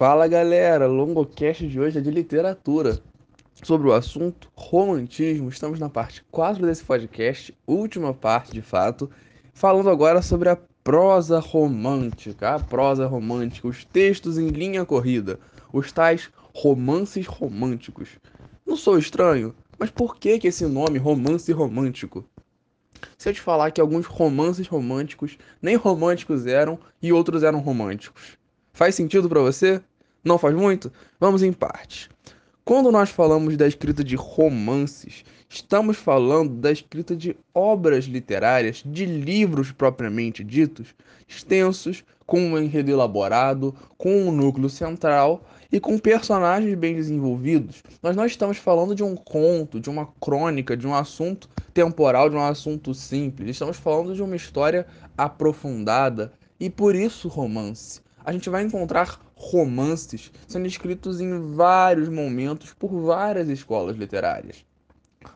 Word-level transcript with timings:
Fala 0.00 0.28
galera, 0.28 0.86
longocast 0.86 1.66
de 1.66 1.80
hoje 1.80 1.98
é 1.98 2.00
de 2.00 2.08
literatura. 2.08 3.02
Sobre 3.64 3.88
o 3.88 3.92
assunto 3.92 4.48
romantismo, 4.54 5.48
estamos 5.48 5.80
na 5.80 5.88
parte 5.88 6.24
4 6.30 6.64
desse 6.64 6.84
podcast, 6.84 7.52
última 7.66 8.14
parte 8.14 8.52
de 8.52 8.62
fato, 8.62 9.10
falando 9.52 9.90
agora 9.90 10.22
sobre 10.22 10.50
a 10.50 10.58
prosa 10.84 11.40
romântica, 11.40 12.54
a 12.54 12.60
prosa 12.60 13.08
romântica, 13.08 13.66
os 13.66 13.84
textos 13.84 14.38
em 14.38 14.50
linha 14.50 14.84
corrida, 14.84 15.40
os 15.72 15.90
tais 15.90 16.30
romances 16.54 17.26
românticos. 17.26 18.20
Não 18.64 18.76
sou 18.76 18.98
estranho, 18.98 19.52
mas 19.76 19.90
por 19.90 20.16
que, 20.16 20.38
que 20.38 20.46
esse 20.46 20.64
nome 20.66 21.00
romance 21.00 21.50
romântico? 21.50 22.24
Se 23.18 23.30
eu 23.30 23.34
te 23.34 23.40
falar 23.40 23.72
que 23.72 23.80
alguns 23.80 24.06
romances 24.06 24.68
românticos 24.68 25.36
nem 25.60 25.74
românticos 25.74 26.46
eram 26.46 26.78
e 27.02 27.12
outros 27.12 27.42
eram 27.42 27.58
românticos, 27.58 28.38
faz 28.72 28.94
sentido 28.94 29.28
para 29.28 29.40
você? 29.40 29.82
Não 30.24 30.38
faz 30.38 30.54
muito? 30.54 30.92
Vamos 31.20 31.42
em 31.42 31.52
partes. 31.52 32.08
Quando 32.64 32.92
nós 32.92 33.08
falamos 33.08 33.56
da 33.56 33.66
escrita 33.66 34.04
de 34.04 34.14
romances, 34.14 35.24
estamos 35.48 35.96
falando 35.96 36.56
da 36.56 36.70
escrita 36.70 37.16
de 37.16 37.34
obras 37.54 38.04
literárias, 38.04 38.82
de 38.84 39.06
livros 39.06 39.72
propriamente 39.72 40.44
ditos, 40.44 40.94
extensos, 41.26 42.04
com 42.26 42.40
um 42.40 42.58
enredo 42.58 42.90
elaborado, 42.90 43.74
com 43.96 44.24
um 44.24 44.30
núcleo 44.30 44.68
central 44.68 45.42
e 45.72 45.80
com 45.80 45.98
personagens 45.98 46.74
bem 46.74 46.94
desenvolvidos. 46.94 47.82
Nós 48.02 48.14
não 48.14 48.26
estamos 48.26 48.58
falando 48.58 48.94
de 48.94 49.02
um 49.02 49.16
conto, 49.16 49.80
de 49.80 49.88
uma 49.88 50.06
crônica, 50.20 50.76
de 50.76 50.86
um 50.86 50.94
assunto 50.94 51.48
temporal, 51.72 52.28
de 52.28 52.36
um 52.36 52.42
assunto 52.42 52.92
simples. 52.92 53.48
Estamos 53.48 53.78
falando 53.78 54.14
de 54.14 54.22
uma 54.22 54.36
história 54.36 54.86
aprofundada 55.16 56.32
e 56.60 56.68
por 56.68 56.94
isso 56.94 57.28
romance. 57.28 58.02
A 58.28 58.32
gente 58.32 58.50
vai 58.50 58.62
encontrar 58.62 59.18
romances 59.34 60.30
sendo 60.46 60.66
escritos 60.66 61.18
em 61.18 61.54
vários 61.54 62.10
momentos 62.10 62.74
por 62.74 62.90
várias 63.00 63.48
escolas 63.48 63.96
literárias. 63.96 64.66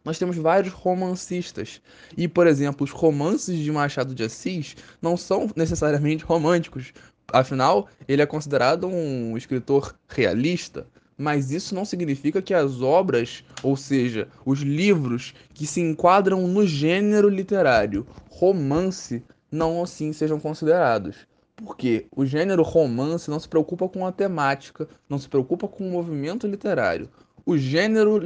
Nós 0.04 0.18
temos 0.18 0.36
vários 0.36 0.74
romancistas. 0.74 1.80
E, 2.14 2.28
por 2.28 2.46
exemplo, 2.46 2.84
os 2.84 2.90
romances 2.90 3.58
de 3.58 3.72
Machado 3.72 4.14
de 4.14 4.24
Assis 4.24 4.76
não 5.00 5.16
são 5.16 5.50
necessariamente 5.56 6.22
românticos. 6.22 6.92
Afinal, 7.32 7.88
ele 8.06 8.20
é 8.20 8.26
considerado 8.26 8.86
um 8.86 9.38
escritor 9.38 9.94
realista. 10.06 10.86
Mas 11.16 11.50
isso 11.50 11.74
não 11.74 11.86
significa 11.86 12.42
que 12.42 12.52
as 12.52 12.82
obras, 12.82 13.42
ou 13.62 13.74
seja, 13.74 14.28
os 14.44 14.60
livros 14.60 15.32
que 15.54 15.66
se 15.66 15.80
enquadram 15.80 16.46
no 16.46 16.66
gênero 16.66 17.30
literário 17.30 18.06
romance, 18.28 19.24
não 19.50 19.82
assim 19.82 20.12
sejam 20.12 20.38
considerados. 20.38 21.31
Porque 21.56 22.06
o 22.14 22.24
gênero 22.24 22.62
romance 22.62 23.30
não 23.30 23.38
se 23.38 23.48
preocupa 23.48 23.88
com 23.88 24.06
a 24.06 24.12
temática, 24.12 24.88
não 25.08 25.18
se 25.18 25.28
preocupa 25.28 25.68
com 25.68 25.86
o 25.86 25.92
movimento 25.92 26.46
literário. 26.46 27.08
O 27.44 27.56
gênero, 27.56 28.20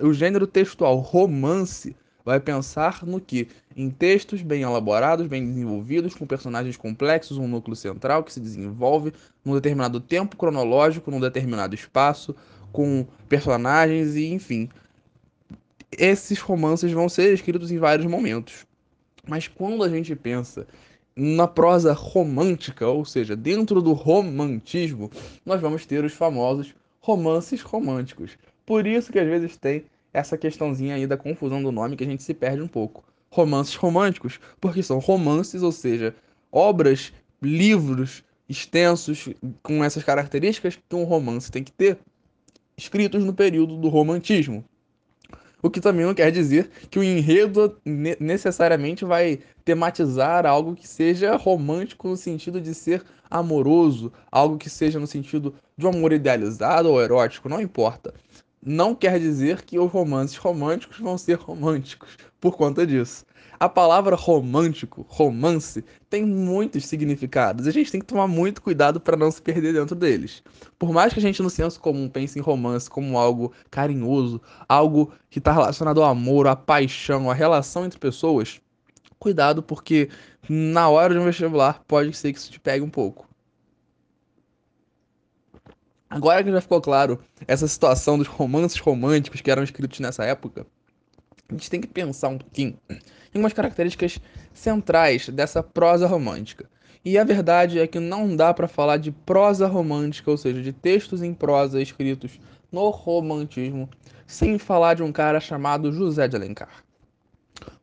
o 0.00 0.12
gênero 0.12 0.46
textual 0.46 0.96
romance 0.98 1.94
vai 2.24 2.40
pensar 2.40 3.06
no 3.06 3.20
que? 3.20 3.48
Em 3.74 3.88
textos 3.88 4.42
bem 4.42 4.62
elaborados, 4.62 5.26
bem 5.26 5.46
desenvolvidos, 5.46 6.14
com 6.14 6.26
personagens 6.26 6.76
complexos, 6.76 7.38
um 7.38 7.48
núcleo 7.48 7.76
central 7.76 8.22
que 8.22 8.32
se 8.32 8.40
desenvolve 8.40 9.14
num 9.44 9.54
determinado 9.54 9.98
tempo 9.98 10.36
cronológico, 10.36 11.10
num 11.10 11.20
determinado 11.20 11.74
espaço, 11.74 12.34
com 12.72 13.06
personagens 13.28 14.14
e 14.14 14.26
enfim. 14.26 14.68
Esses 15.90 16.38
romances 16.38 16.92
vão 16.92 17.08
ser 17.08 17.32
escritos 17.32 17.70
em 17.70 17.78
vários 17.78 18.06
momentos. 18.06 18.66
Mas 19.26 19.48
quando 19.48 19.82
a 19.82 19.88
gente 19.88 20.14
pensa 20.14 20.66
na 21.20 21.48
prosa 21.48 21.92
romântica, 21.92 22.86
ou 22.86 23.04
seja, 23.04 23.34
dentro 23.34 23.82
do 23.82 23.92
romantismo, 23.92 25.10
nós 25.44 25.60
vamos 25.60 25.84
ter 25.84 26.04
os 26.04 26.12
famosos 26.12 26.72
romances 27.00 27.60
românticos. 27.60 28.38
Por 28.64 28.86
isso 28.86 29.10
que 29.10 29.18
às 29.18 29.26
vezes 29.26 29.56
tem 29.56 29.84
essa 30.12 30.38
questãozinha 30.38 30.94
aí 30.94 31.08
da 31.08 31.16
confusão 31.16 31.60
do 31.60 31.72
nome 31.72 31.96
que 31.96 32.04
a 32.04 32.06
gente 32.06 32.22
se 32.22 32.32
perde 32.32 32.62
um 32.62 32.68
pouco. 32.68 33.02
Romances 33.30 33.74
românticos, 33.74 34.38
porque 34.60 34.80
são 34.80 35.00
romances, 35.00 35.62
ou 35.64 35.72
seja, 35.72 36.14
obras, 36.52 37.12
livros 37.42 38.22
extensos 38.48 39.28
com 39.60 39.82
essas 39.82 40.04
características 40.04 40.76
que 40.76 40.96
um 40.96 41.04
romance 41.04 41.50
tem 41.50 41.64
que 41.64 41.72
ter, 41.72 41.98
escritos 42.76 43.24
no 43.24 43.34
período 43.34 43.76
do 43.76 43.88
romantismo. 43.88 44.64
O 45.60 45.68
que 45.68 45.80
também 45.80 46.06
não 46.06 46.14
quer 46.14 46.30
dizer 46.30 46.70
que 46.88 46.98
o 46.98 47.02
enredo 47.02 47.76
necessariamente 48.20 49.04
vai 49.04 49.40
tematizar 49.64 50.46
algo 50.46 50.74
que 50.74 50.86
seja 50.86 51.36
romântico 51.36 52.08
no 52.08 52.16
sentido 52.16 52.60
de 52.60 52.72
ser 52.74 53.04
amoroso, 53.28 54.12
algo 54.30 54.56
que 54.56 54.70
seja 54.70 55.00
no 55.00 55.06
sentido 55.06 55.54
de 55.76 55.86
um 55.86 55.90
amor 55.90 56.12
idealizado 56.12 56.88
ou 56.90 57.02
erótico, 57.02 57.48
não 57.48 57.60
importa. 57.60 58.14
Não 58.64 58.94
quer 58.94 59.18
dizer 59.18 59.62
que 59.62 59.78
os 59.78 59.90
romances 59.90 60.36
românticos 60.36 60.98
vão 60.98 61.18
ser 61.18 61.38
românticos 61.38 62.16
por 62.40 62.56
conta 62.56 62.86
disso. 62.86 63.24
A 63.60 63.68
palavra 63.68 64.14
romântico, 64.14 65.04
romance, 65.08 65.84
tem 66.08 66.24
muitos 66.24 66.86
significados. 66.86 67.66
A 67.66 67.72
gente 67.72 67.90
tem 67.90 68.00
que 68.00 68.06
tomar 68.06 68.28
muito 68.28 68.62
cuidado 68.62 69.00
para 69.00 69.16
não 69.16 69.32
se 69.32 69.42
perder 69.42 69.72
dentro 69.72 69.96
deles. 69.96 70.44
Por 70.78 70.92
mais 70.92 71.12
que 71.12 71.18
a 71.18 71.22
gente 71.22 71.42
no 71.42 71.50
senso 71.50 71.80
comum 71.80 72.08
pense 72.08 72.38
em 72.38 72.42
romance 72.42 72.88
como 72.88 73.18
algo 73.18 73.52
carinhoso, 73.68 74.40
algo 74.68 75.12
que 75.28 75.40
está 75.40 75.52
relacionado 75.52 76.00
ao 76.00 76.08
amor, 76.08 76.46
à 76.46 76.54
paixão, 76.54 77.28
à 77.28 77.34
relação 77.34 77.84
entre 77.84 77.98
pessoas, 77.98 78.60
cuidado 79.18 79.60
porque 79.60 80.08
na 80.48 80.88
hora 80.88 81.12
de 81.12 81.18
um 81.18 81.24
vestibular 81.24 81.82
pode 81.88 82.16
ser 82.16 82.32
que 82.32 82.38
isso 82.38 82.52
te 82.52 82.60
pegue 82.60 82.84
um 82.84 82.90
pouco. 82.90 83.26
Agora 86.08 86.44
que 86.44 86.52
já 86.52 86.60
ficou 86.60 86.80
claro 86.80 87.18
essa 87.46 87.66
situação 87.66 88.16
dos 88.16 88.28
romances 88.28 88.78
românticos 88.78 89.40
que 89.40 89.50
eram 89.50 89.64
escritos 89.64 89.98
nessa 89.98 90.24
época, 90.24 90.64
a 91.48 91.52
gente 91.52 91.68
tem 91.68 91.80
que 91.80 91.88
pensar 91.88 92.28
um 92.28 92.38
pouquinho 92.38 92.78
umas 93.38 93.52
características 93.52 94.18
centrais 94.52 95.28
dessa 95.28 95.62
prosa 95.62 96.06
romântica. 96.06 96.68
E 97.04 97.16
a 97.16 97.24
verdade 97.24 97.78
é 97.78 97.86
que 97.86 98.00
não 98.00 98.34
dá 98.34 98.52
para 98.52 98.68
falar 98.68 98.96
de 98.96 99.10
prosa 99.10 99.66
romântica, 99.66 100.30
ou 100.30 100.36
seja, 100.36 100.60
de 100.60 100.72
textos 100.72 101.22
em 101.22 101.32
prosa 101.32 101.80
escritos 101.80 102.38
no 102.70 102.90
romantismo, 102.90 103.88
sem 104.26 104.58
falar 104.58 104.94
de 104.94 105.02
um 105.02 105.12
cara 105.12 105.40
chamado 105.40 105.92
José 105.92 106.28
de 106.28 106.36
Alencar. 106.36 106.84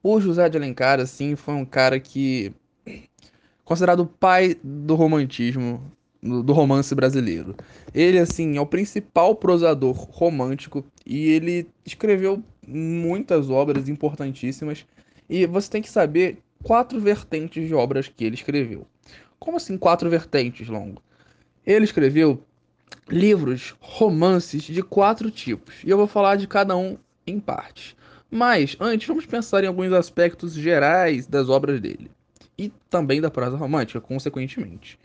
O 0.03 0.19
José 0.19 0.47
de 0.49 0.57
Alencar, 0.57 0.99
assim, 0.99 1.35
foi 1.35 1.53
um 1.55 1.65
cara 1.65 1.99
que 1.99 2.53
considerado 3.63 4.01
o 4.01 4.05
pai 4.05 4.55
do 4.63 4.93
romantismo, 4.95 5.81
do 6.21 6.53
romance 6.53 6.93
brasileiro. 6.93 7.55
Ele, 7.93 8.19
assim, 8.19 8.57
é 8.57 8.61
o 8.61 8.65
principal 8.65 9.35
prosador 9.35 9.95
romântico 9.95 10.85
e 11.05 11.29
ele 11.29 11.67
escreveu 11.85 12.43
muitas 12.67 13.49
obras 13.49 13.89
importantíssimas 13.89 14.85
e 15.29 15.45
você 15.45 15.69
tem 15.69 15.81
que 15.81 15.89
saber 15.89 16.39
quatro 16.63 16.99
vertentes 16.99 17.67
de 17.67 17.73
obras 17.73 18.07
que 18.07 18.23
ele 18.23 18.35
escreveu. 18.35 18.87
Como 19.39 19.57
assim 19.57 19.77
quatro 19.77 20.09
vertentes, 20.09 20.67
Longo? 20.67 21.01
Ele 21.65 21.85
escreveu 21.85 22.43
livros, 23.07 23.75
romances 23.79 24.63
de 24.63 24.81
quatro 24.81 25.29
tipos. 25.29 25.75
E 25.83 25.89
eu 25.89 25.97
vou 25.97 26.07
falar 26.07 26.35
de 26.35 26.47
cada 26.47 26.75
um 26.75 26.97
em 27.25 27.39
partes. 27.39 27.95
Mas 28.29 28.75
antes, 28.79 29.07
vamos 29.07 29.25
pensar 29.25 29.63
em 29.63 29.67
alguns 29.67 29.91
aspectos 29.93 30.53
gerais 30.53 31.27
das 31.27 31.49
obras 31.49 31.79
dele. 31.79 32.09
E 32.57 32.71
também 32.89 33.21
da 33.21 33.29
prosa 33.29 33.57
romântica, 33.57 34.01
consequentemente. 34.01 34.99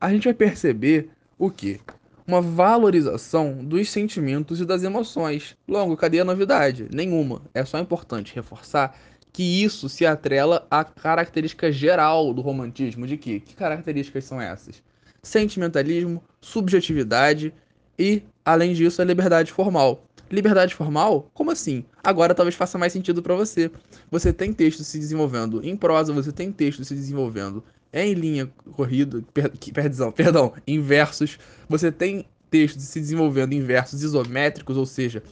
A 0.00 0.10
gente 0.10 0.24
vai 0.24 0.34
perceber 0.34 1.10
o 1.38 1.50
que? 1.50 1.80
uma 2.26 2.40
valorização 2.40 3.62
dos 3.62 3.90
sentimentos 3.90 4.60
e 4.60 4.64
das 4.64 4.82
emoções. 4.82 5.56
Logo, 5.68 5.96
cadê 5.96 6.20
a 6.20 6.24
novidade? 6.24 6.88
Nenhuma. 6.90 7.42
É 7.52 7.64
só 7.64 7.78
importante 7.78 8.34
reforçar 8.34 8.96
que 9.34 9.64
isso 9.64 9.88
se 9.88 10.06
atrela 10.06 10.64
à 10.70 10.84
característica 10.84 11.70
geral 11.72 12.32
do 12.32 12.40
romantismo. 12.40 13.04
De 13.04 13.16
que? 13.16 13.40
Que 13.40 13.56
características 13.56 14.24
são 14.24 14.40
essas? 14.40 14.80
Sentimentalismo, 15.24 16.22
subjetividade 16.40 17.52
e, 17.98 18.22
além 18.44 18.72
disso, 18.74 19.02
a 19.02 19.04
liberdade 19.04 19.50
formal. 19.50 20.06
Liberdade 20.30 20.72
formal? 20.72 21.28
Como 21.34 21.50
assim? 21.50 21.84
Agora 22.02 22.32
talvez 22.32 22.54
faça 22.54 22.78
mais 22.78 22.92
sentido 22.92 23.24
para 23.24 23.34
você. 23.34 23.72
Você 24.08 24.32
tem 24.32 24.52
texto 24.52 24.84
se 24.84 25.00
desenvolvendo 25.00 25.60
em 25.66 25.76
prosa, 25.76 26.12
você 26.12 26.30
tem 26.30 26.52
texto 26.52 26.84
se 26.84 26.94
desenvolvendo 26.94 27.62
em 27.92 28.14
linha 28.14 28.48
corrida, 28.76 29.20
per, 29.34 29.50
perdão, 29.72 30.12
perdão, 30.14 30.52
em 30.64 30.80
versos. 30.80 31.40
Você 31.68 31.90
tem 31.90 32.24
textos 32.48 32.84
se 32.84 33.00
desenvolvendo 33.00 33.52
em 33.52 33.60
versos 33.60 34.00
isométricos, 34.04 34.76
ou 34.76 34.86
seja, 34.86 35.24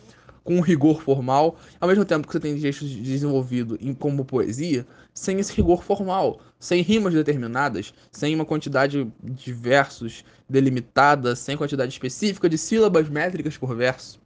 com 0.44 0.60
rigor 0.60 1.00
formal, 1.02 1.56
ao 1.80 1.88
mesmo 1.88 2.04
tempo 2.04 2.26
que 2.26 2.32
você 2.32 2.40
tem 2.40 2.58
textos 2.58 2.88
desenvolvido 2.90 3.78
em 3.80 3.94
como 3.94 4.24
poesia, 4.24 4.86
sem 5.14 5.38
esse 5.38 5.52
rigor 5.52 5.82
formal, 5.82 6.40
sem 6.58 6.82
rimas 6.82 7.14
determinadas, 7.14 7.92
sem 8.10 8.34
uma 8.34 8.44
quantidade 8.44 9.06
de 9.22 9.52
versos 9.52 10.24
delimitada, 10.48 11.36
sem 11.36 11.56
quantidade 11.56 11.92
específica 11.92 12.48
de 12.48 12.58
sílabas 12.58 13.08
métricas 13.08 13.56
por 13.56 13.74
verso. 13.76 14.20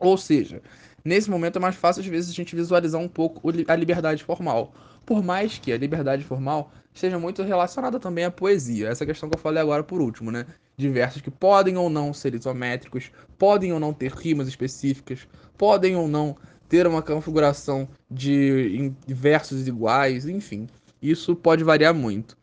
Ou 0.00 0.16
seja, 0.16 0.62
nesse 1.04 1.30
momento 1.30 1.56
é 1.56 1.60
mais 1.60 1.76
fácil 1.76 2.00
às 2.00 2.06
vezes 2.06 2.30
a 2.30 2.34
gente 2.34 2.54
visualizar 2.54 3.00
um 3.00 3.08
pouco 3.08 3.50
a 3.68 3.76
liberdade 3.76 4.22
formal. 4.24 4.72
Por 5.04 5.22
mais 5.22 5.58
que 5.58 5.72
a 5.72 5.78
liberdade 5.78 6.22
formal 6.24 6.70
esteja 6.94 7.18
muito 7.18 7.42
relacionada 7.42 7.98
também 7.98 8.24
à 8.24 8.30
poesia. 8.30 8.88
Essa 8.88 9.06
questão 9.06 9.28
que 9.28 9.36
eu 9.36 9.40
falei 9.40 9.62
agora 9.62 9.82
por 9.82 10.00
último, 10.00 10.30
né? 10.30 10.46
De 10.78 10.88
versos 10.88 11.20
que 11.20 11.30
podem 11.30 11.76
ou 11.76 11.90
não 11.90 12.14
ser 12.14 12.34
isométricos, 12.34 13.10
podem 13.36 13.72
ou 13.72 13.80
não 13.80 13.92
ter 13.92 14.12
rimas 14.12 14.46
específicas, 14.46 15.26
podem 15.58 15.96
ou 15.96 16.06
não 16.06 16.36
ter 16.68 16.86
uma 16.86 17.02
configuração 17.02 17.88
de 18.08 18.94
versos 19.06 19.66
iguais, 19.66 20.26
enfim, 20.26 20.68
isso 21.02 21.34
pode 21.34 21.64
variar 21.64 21.92
muito. 21.92 22.38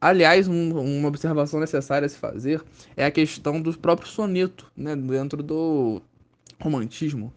Aliás, 0.00 0.46
um, 0.46 0.78
uma 0.78 1.08
observação 1.08 1.58
necessária 1.58 2.06
a 2.06 2.08
se 2.08 2.16
fazer 2.16 2.62
é 2.96 3.04
a 3.04 3.10
questão 3.10 3.60
do 3.60 3.76
próprio 3.76 4.08
soneto, 4.08 4.70
né, 4.76 4.94
dentro 4.94 5.42
do 5.42 6.00
romantismo. 6.60 7.32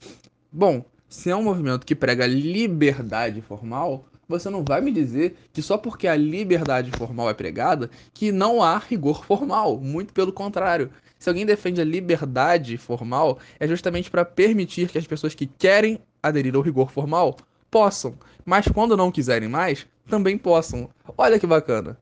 Bom, 0.52 0.86
se 1.10 1.30
é 1.30 1.36
um 1.36 1.44
movimento 1.44 1.86
que 1.86 1.96
prega 1.96 2.28
liberdade 2.28 3.42
formal, 3.42 4.06
você 4.28 4.50
não 4.50 4.64
vai 4.64 4.82
me 4.82 4.92
dizer 4.92 5.38
que 5.54 5.62
só 5.62 5.78
porque 5.78 6.08
a 6.08 6.16
liberdade 6.16 6.92
formal 6.92 7.30
é 7.30 7.34
pregada, 7.34 7.90
que 8.14 8.32
não 8.32 8.62
há 8.62 8.78
rigor 8.78 9.26
formal. 9.26 9.78
Muito 9.80 10.14
pelo 10.14 10.34
contrário. 10.34 10.90
Se 11.18 11.30
alguém 11.30 11.46
defende 11.46 11.82
a 11.82 11.86
liberdade 11.86 12.78
formal, 12.78 13.40
é 13.60 13.68
justamente 13.68 14.12
para 14.12 14.26
permitir 14.26 14.90
que 14.90 14.98
as 14.98 15.08
pessoas 15.08 15.34
que 15.34 15.46
querem 15.46 16.00
aderir 16.22 16.56
ao 16.56 16.62
rigor 16.62 16.92
formal 16.92 17.38
possam. 17.72 18.16
Mas 18.44 18.68
quando 18.68 18.98
não 18.98 19.12
quiserem 19.12 19.50
mais, 19.50 19.88
também 20.08 20.38
possam. 20.38 20.90
Olha 21.18 21.40
que 21.40 21.48
bacana 21.48 21.98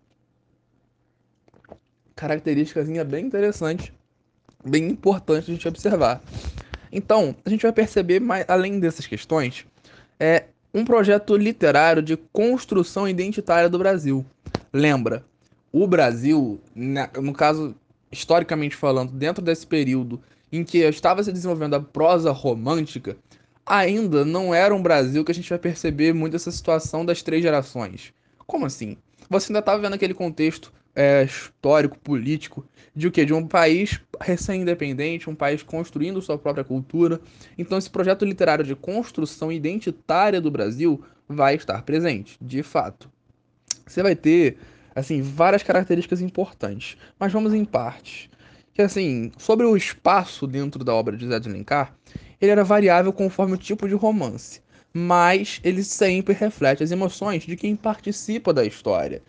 características 2.15 2.87
bem 3.05 3.25
interessante, 3.25 3.93
bem 4.63 4.87
importante 4.87 5.49
a 5.49 5.53
gente 5.53 5.67
observar. 5.67 6.21
Então, 6.91 7.35
a 7.43 7.49
gente 7.49 7.63
vai 7.63 7.73
perceber, 7.73 8.19
mais, 8.19 8.45
além 8.47 8.79
dessas 8.79 9.07
questões, 9.07 9.65
é 10.19 10.45
um 10.73 10.83
projeto 10.83 11.37
literário 11.37 12.01
de 12.01 12.17
construção 12.17 13.07
identitária 13.07 13.69
do 13.69 13.77
Brasil. 13.77 14.25
Lembra, 14.71 15.23
o 15.71 15.85
Brasil, 15.85 16.59
no 16.75 17.33
caso, 17.33 17.75
historicamente 18.11 18.75
falando, 18.75 19.11
dentro 19.11 19.43
desse 19.43 19.67
período 19.67 20.19
em 20.51 20.63
que 20.63 20.79
estava 20.79 21.23
se 21.23 21.31
desenvolvendo 21.31 21.75
a 21.75 21.79
prosa 21.79 22.31
romântica, 22.31 23.17
ainda 23.65 24.25
não 24.25 24.53
era 24.53 24.73
um 24.73 24.81
Brasil 24.81 25.23
que 25.23 25.31
a 25.31 25.35
gente 25.35 25.49
vai 25.49 25.59
perceber 25.59 26.13
muito 26.13 26.35
essa 26.35 26.51
situação 26.51 27.05
das 27.05 27.21
três 27.21 27.41
gerações. 27.41 28.13
Como 28.45 28.65
assim? 28.65 28.97
Você 29.29 29.51
ainda 29.51 29.59
estava 29.59 29.81
vendo 29.81 29.93
aquele 29.93 30.13
contexto 30.13 30.73
é, 30.95 31.23
histórico, 31.23 31.97
político, 31.99 32.65
de 32.95 33.07
o 33.07 33.11
quê? 33.11 33.25
De 33.25 33.33
um 33.33 33.47
país 33.47 33.99
recém-independente, 34.21 35.29
um 35.29 35.35
país 35.35 35.63
construindo 35.63 36.21
sua 36.21 36.37
própria 36.37 36.63
cultura. 36.63 37.19
Então, 37.57 37.77
esse 37.77 37.89
projeto 37.89 38.25
literário 38.25 38.63
de 38.63 38.75
construção 38.75 39.51
identitária 39.51 40.39
do 40.39 40.51
Brasil 40.51 41.03
vai 41.27 41.55
estar 41.55 41.81
presente, 41.81 42.37
de 42.41 42.61
fato. 42.61 43.09
Você 43.85 44.03
vai 44.03 44.15
ter, 44.15 44.57
assim, 44.95 45.21
várias 45.21 45.63
características 45.63 46.21
importantes, 46.21 46.97
mas 47.19 47.33
vamos 47.33 47.53
em 47.53 47.65
partes. 47.65 48.29
Que, 48.73 48.81
assim, 48.81 49.31
sobre 49.37 49.65
o 49.65 49.77
espaço 49.77 50.47
dentro 50.47 50.83
da 50.83 50.93
obra 50.93 51.15
de 51.17 51.27
Zé 51.27 51.39
de 51.39 51.49
ele 51.49 52.51
era 52.51 52.63
variável 52.63 53.13
conforme 53.13 53.53
o 53.53 53.57
tipo 53.57 53.87
de 53.87 53.95
romance, 53.95 54.61
mas 54.93 55.59
ele 55.63 55.83
sempre 55.83 56.33
reflete 56.33 56.83
as 56.83 56.91
emoções 56.91 57.43
de 57.43 57.55
quem 57.55 57.75
participa 57.75 58.53
da 58.53 58.65
história. 58.65 59.21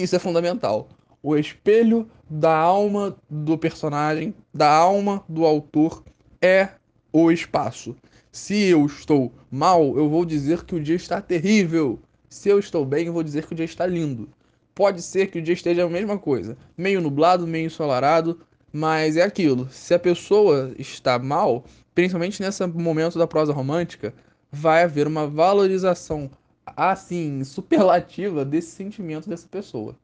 Isso 0.00 0.16
é 0.16 0.18
fundamental. 0.18 0.88
O 1.22 1.36
espelho 1.36 2.08
da 2.28 2.56
alma 2.56 3.14
do 3.28 3.58
personagem, 3.58 4.34
da 4.52 4.70
alma 4.70 5.22
do 5.28 5.44
autor, 5.44 6.02
é 6.40 6.70
o 7.12 7.30
espaço. 7.30 7.94
Se 8.32 8.64
eu 8.64 8.86
estou 8.86 9.30
mal, 9.50 9.96
eu 9.98 10.08
vou 10.08 10.24
dizer 10.24 10.64
que 10.64 10.74
o 10.74 10.82
dia 10.82 10.96
está 10.96 11.20
terrível. 11.20 11.98
Se 12.30 12.48
eu 12.48 12.58
estou 12.58 12.86
bem, 12.86 13.06
eu 13.06 13.12
vou 13.12 13.22
dizer 13.22 13.46
que 13.46 13.52
o 13.52 13.56
dia 13.56 13.66
está 13.66 13.86
lindo. 13.86 14.28
Pode 14.74 15.02
ser 15.02 15.26
que 15.26 15.38
o 15.38 15.42
dia 15.42 15.52
esteja 15.52 15.84
a 15.84 15.88
mesma 15.90 16.18
coisa, 16.18 16.56
meio 16.78 17.02
nublado, 17.02 17.46
meio 17.46 17.66
ensolarado, 17.66 18.40
mas 18.72 19.18
é 19.18 19.22
aquilo. 19.22 19.68
Se 19.70 19.92
a 19.92 19.98
pessoa 19.98 20.72
está 20.78 21.18
mal, 21.18 21.64
principalmente 21.94 22.40
nesse 22.40 22.66
momento 22.66 23.18
da 23.18 23.26
prosa 23.26 23.52
romântica, 23.52 24.14
vai 24.50 24.84
haver 24.84 25.06
uma 25.06 25.26
valorização 25.26 26.30
assim, 26.76 27.42
superlativa 27.44 28.44
desse 28.44 28.70
sentimento 28.70 29.28
dessa 29.28 29.48
pessoa. 29.48 29.96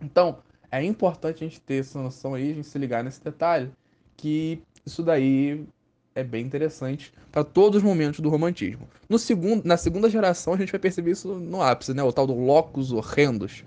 Então, 0.00 0.38
é 0.70 0.82
importante 0.82 1.44
a 1.44 1.48
gente 1.48 1.60
ter 1.60 1.80
essa 1.80 2.00
noção 2.00 2.34
aí, 2.34 2.52
a 2.52 2.54
gente 2.54 2.66
se 2.66 2.78
ligar 2.78 3.02
nesse 3.02 3.22
detalhe, 3.22 3.70
que 4.16 4.62
isso 4.84 5.02
daí 5.02 5.66
é 6.14 6.24
bem 6.24 6.44
interessante 6.44 7.12
para 7.30 7.44
todos 7.44 7.78
os 7.78 7.82
momentos 7.82 8.20
do 8.20 8.28
romantismo. 8.28 8.88
No 9.08 9.18
segundo, 9.18 9.64
na 9.64 9.76
segunda 9.76 10.10
geração, 10.10 10.54
a 10.54 10.56
gente 10.56 10.72
vai 10.72 10.80
perceber 10.80 11.12
isso 11.12 11.34
no 11.34 11.62
ápice, 11.62 11.94
né? 11.94 12.02
O 12.02 12.12
tal 12.12 12.26
do 12.26 12.34
locus 12.34 12.92
horrendos. 12.92 13.64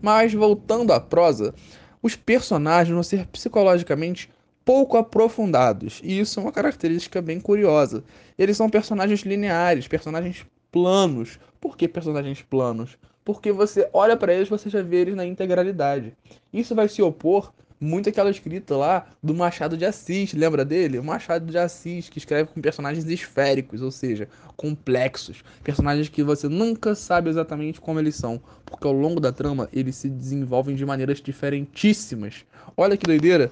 Mas 0.00 0.34
voltando 0.34 0.92
à 0.92 1.00
prosa, 1.00 1.54
os 2.02 2.16
personagens 2.16 2.92
vão 2.92 3.02
ser 3.02 3.26
psicologicamente 3.28 4.28
pouco 4.64 4.96
aprofundados, 4.96 6.00
e 6.04 6.20
isso 6.20 6.38
é 6.38 6.42
uma 6.42 6.52
característica 6.52 7.20
bem 7.20 7.40
curiosa. 7.40 8.04
Eles 8.38 8.56
são 8.56 8.70
personagens 8.70 9.20
lineares, 9.20 9.88
personagens 9.88 10.46
planos. 10.72 11.38
Por 11.60 11.76
que 11.76 11.86
personagens 11.86 12.42
planos? 12.42 12.98
Porque 13.24 13.52
você 13.52 13.88
olha 13.92 14.16
para 14.16 14.34
eles, 14.34 14.48
você 14.48 14.68
já 14.68 14.82
vê 14.82 14.96
eles 14.96 15.14
na 15.14 15.24
integralidade. 15.24 16.16
Isso 16.52 16.74
vai 16.74 16.88
se 16.88 17.00
opor 17.00 17.52
muito 17.82 18.08
àquela 18.08 18.30
escrita 18.30 18.76
lá 18.76 19.06
do 19.20 19.34
Machado 19.34 19.76
de 19.76 19.84
Assis, 19.84 20.32
lembra 20.32 20.64
dele? 20.64 20.98
O 20.98 21.04
Machado 21.04 21.46
de 21.46 21.58
Assis, 21.58 22.08
que 22.08 22.18
escreve 22.18 22.48
com 22.48 22.60
personagens 22.60 23.04
esféricos, 23.04 23.82
ou 23.82 23.90
seja, 23.90 24.28
complexos. 24.56 25.42
Personagens 25.64 26.08
que 26.08 26.22
você 26.22 26.48
nunca 26.48 26.94
sabe 26.94 27.28
exatamente 27.28 27.80
como 27.80 27.98
eles 27.98 28.14
são, 28.14 28.40
porque 28.64 28.86
ao 28.86 28.92
longo 28.92 29.20
da 29.20 29.32
trama 29.32 29.68
eles 29.72 29.96
se 29.96 30.08
desenvolvem 30.08 30.76
de 30.76 30.86
maneiras 30.86 31.20
diferentíssimas. 31.20 32.44
Olha 32.76 32.96
que 32.96 33.06
doideira! 33.06 33.50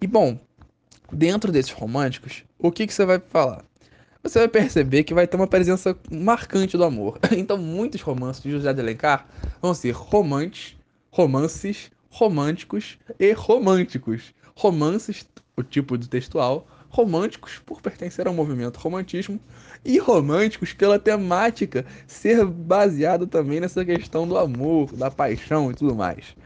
E 0.00 0.06
bom, 0.08 0.36
dentro 1.12 1.52
desses 1.52 1.72
românticos, 1.72 2.44
o 2.58 2.72
que, 2.72 2.86
que 2.86 2.92
você 2.92 3.04
vai 3.04 3.20
falar? 3.20 3.64
Você 4.22 4.38
vai 4.38 4.48
perceber 4.48 5.02
que 5.02 5.14
vai 5.14 5.26
ter 5.26 5.36
uma 5.36 5.46
presença 5.46 5.96
marcante 6.10 6.76
do 6.76 6.84
amor. 6.84 7.18
Então, 7.36 7.58
muitos 7.58 8.00
romances 8.00 8.42
de 8.42 8.50
José 8.50 8.72
de 8.72 8.80
Alencar 8.80 9.26
vão 9.60 9.74
ser 9.74 9.90
romances, 9.90 10.76
romances, 11.10 11.90
românticos 12.08 12.98
e 13.18 13.32
românticos. 13.32 14.32
Romances, 14.54 15.26
o 15.56 15.62
tipo 15.62 15.98
de 15.98 16.08
textual, 16.08 16.66
românticos 16.88 17.58
por 17.64 17.80
pertencer 17.80 18.28
ao 18.28 18.34
movimento 18.34 18.76
romantismo 18.76 19.40
e 19.84 19.98
românticos 19.98 20.74
pela 20.74 20.98
temática 20.98 21.86
ser 22.06 22.44
baseado 22.44 23.26
também 23.26 23.60
nessa 23.60 23.84
questão 23.84 24.28
do 24.28 24.36
amor, 24.36 24.92
da 24.92 25.10
paixão 25.10 25.70
e 25.70 25.74
tudo 25.74 25.94
mais. 25.94 26.36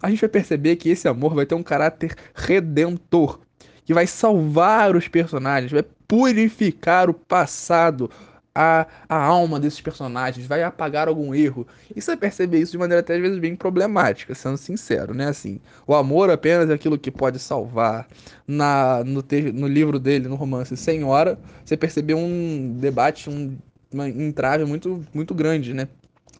A 0.00 0.10
gente 0.10 0.20
vai 0.20 0.28
perceber 0.28 0.76
que 0.76 0.90
esse 0.90 1.08
amor 1.08 1.34
vai 1.34 1.46
ter 1.46 1.54
um 1.54 1.62
caráter 1.62 2.14
redentor, 2.34 3.40
que 3.84 3.94
vai 3.94 4.06
salvar 4.06 4.94
os 4.94 5.08
personagens, 5.08 5.72
vai 5.72 5.84
purificar 6.08 7.10
o 7.10 7.14
passado, 7.14 8.10
a, 8.54 8.86
a 9.06 9.16
alma 9.16 9.60
desses 9.60 9.82
personagens, 9.82 10.46
vai 10.46 10.62
apagar 10.62 11.08
algum 11.08 11.34
erro. 11.34 11.66
E 11.94 12.00
você 12.00 12.16
percebe 12.16 12.58
isso 12.58 12.72
de 12.72 12.78
maneira 12.78 13.00
até 13.00 13.14
às 13.14 13.20
vezes 13.20 13.38
bem 13.38 13.54
problemática, 13.54 14.34
sendo 14.34 14.56
sincero, 14.56 15.12
né? 15.12 15.28
Assim, 15.28 15.60
o 15.86 15.94
amor 15.94 16.30
apenas 16.30 16.70
é 16.70 16.72
aquilo 16.72 16.98
que 16.98 17.10
pode 17.10 17.38
salvar. 17.38 18.08
Na, 18.46 19.04
no, 19.04 19.22
te, 19.22 19.52
no 19.52 19.68
livro 19.68 19.98
dele, 19.98 20.26
no 20.28 20.36
romance 20.36 20.74
Senhora, 20.76 21.38
você 21.64 21.76
percebeu 21.76 22.16
um 22.16 22.78
debate, 22.80 23.28
um, 23.28 23.58
uma 23.92 24.08
entrave 24.08 24.64
muito, 24.64 25.04
muito 25.12 25.34
grande, 25.34 25.74
né? 25.74 25.86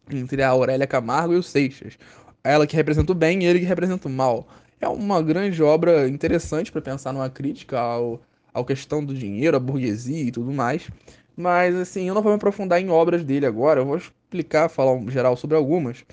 Entre 0.09 0.41
a 0.41 0.49
Aurélia 0.49 0.87
Camargo 0.87 1.33
e 1.33 1.37
o 1.37 1.43
Seixas. 1.43 1.99
Ela 2.43 2.65
que 2.65 2.75
representa 2.75 3.11
o 3.11 3.15
bem 3.15 3.43
e 3.43 3.45
ele 3.45 3.59
que 3.59 3.65
representa 3.65 4.07
o 4.07 4.11
mal. 4.11 4.47
É 4.81 4.87
uma 4.87 5.21
grande 5.21 5.61
obra 5.61 6.07
interessante 6.07 6.71
para 6.71 6.81
pensar 6.81 7.11
numa 7.13 7.29
crítica 7.29 7.79
ao, 7.79 8.21
a 8.61 8.65
questão 8.65 9.03
do 9.03 9.13
dinheiro, 9.13 9.57
a 9.57 9.59
burguesia 9.59 10.23
e 10.23 10.31
tudo 10.31 10.51
mais. 10.51 10.89
Mas 11.35 11.75
assim, 11.75 12.07
eu 12.07 12.15
não 12.15 12.21
vou 12.21 12.31
me 12.31 12.37
aprofundar 12.37 12.81
em 12.81 12.89
obras 12.89 13.23
dele 13.23 13.45
agora, 13.45 13.81
eu 13.81 13.85
vou 13.85 13.97
explicar, 13.97 14.69
falar 14.69 14.93
um 14.93 15.09
geral 15.09 15.37
sobre 15.37 15.55
algumas. 15.55 16.03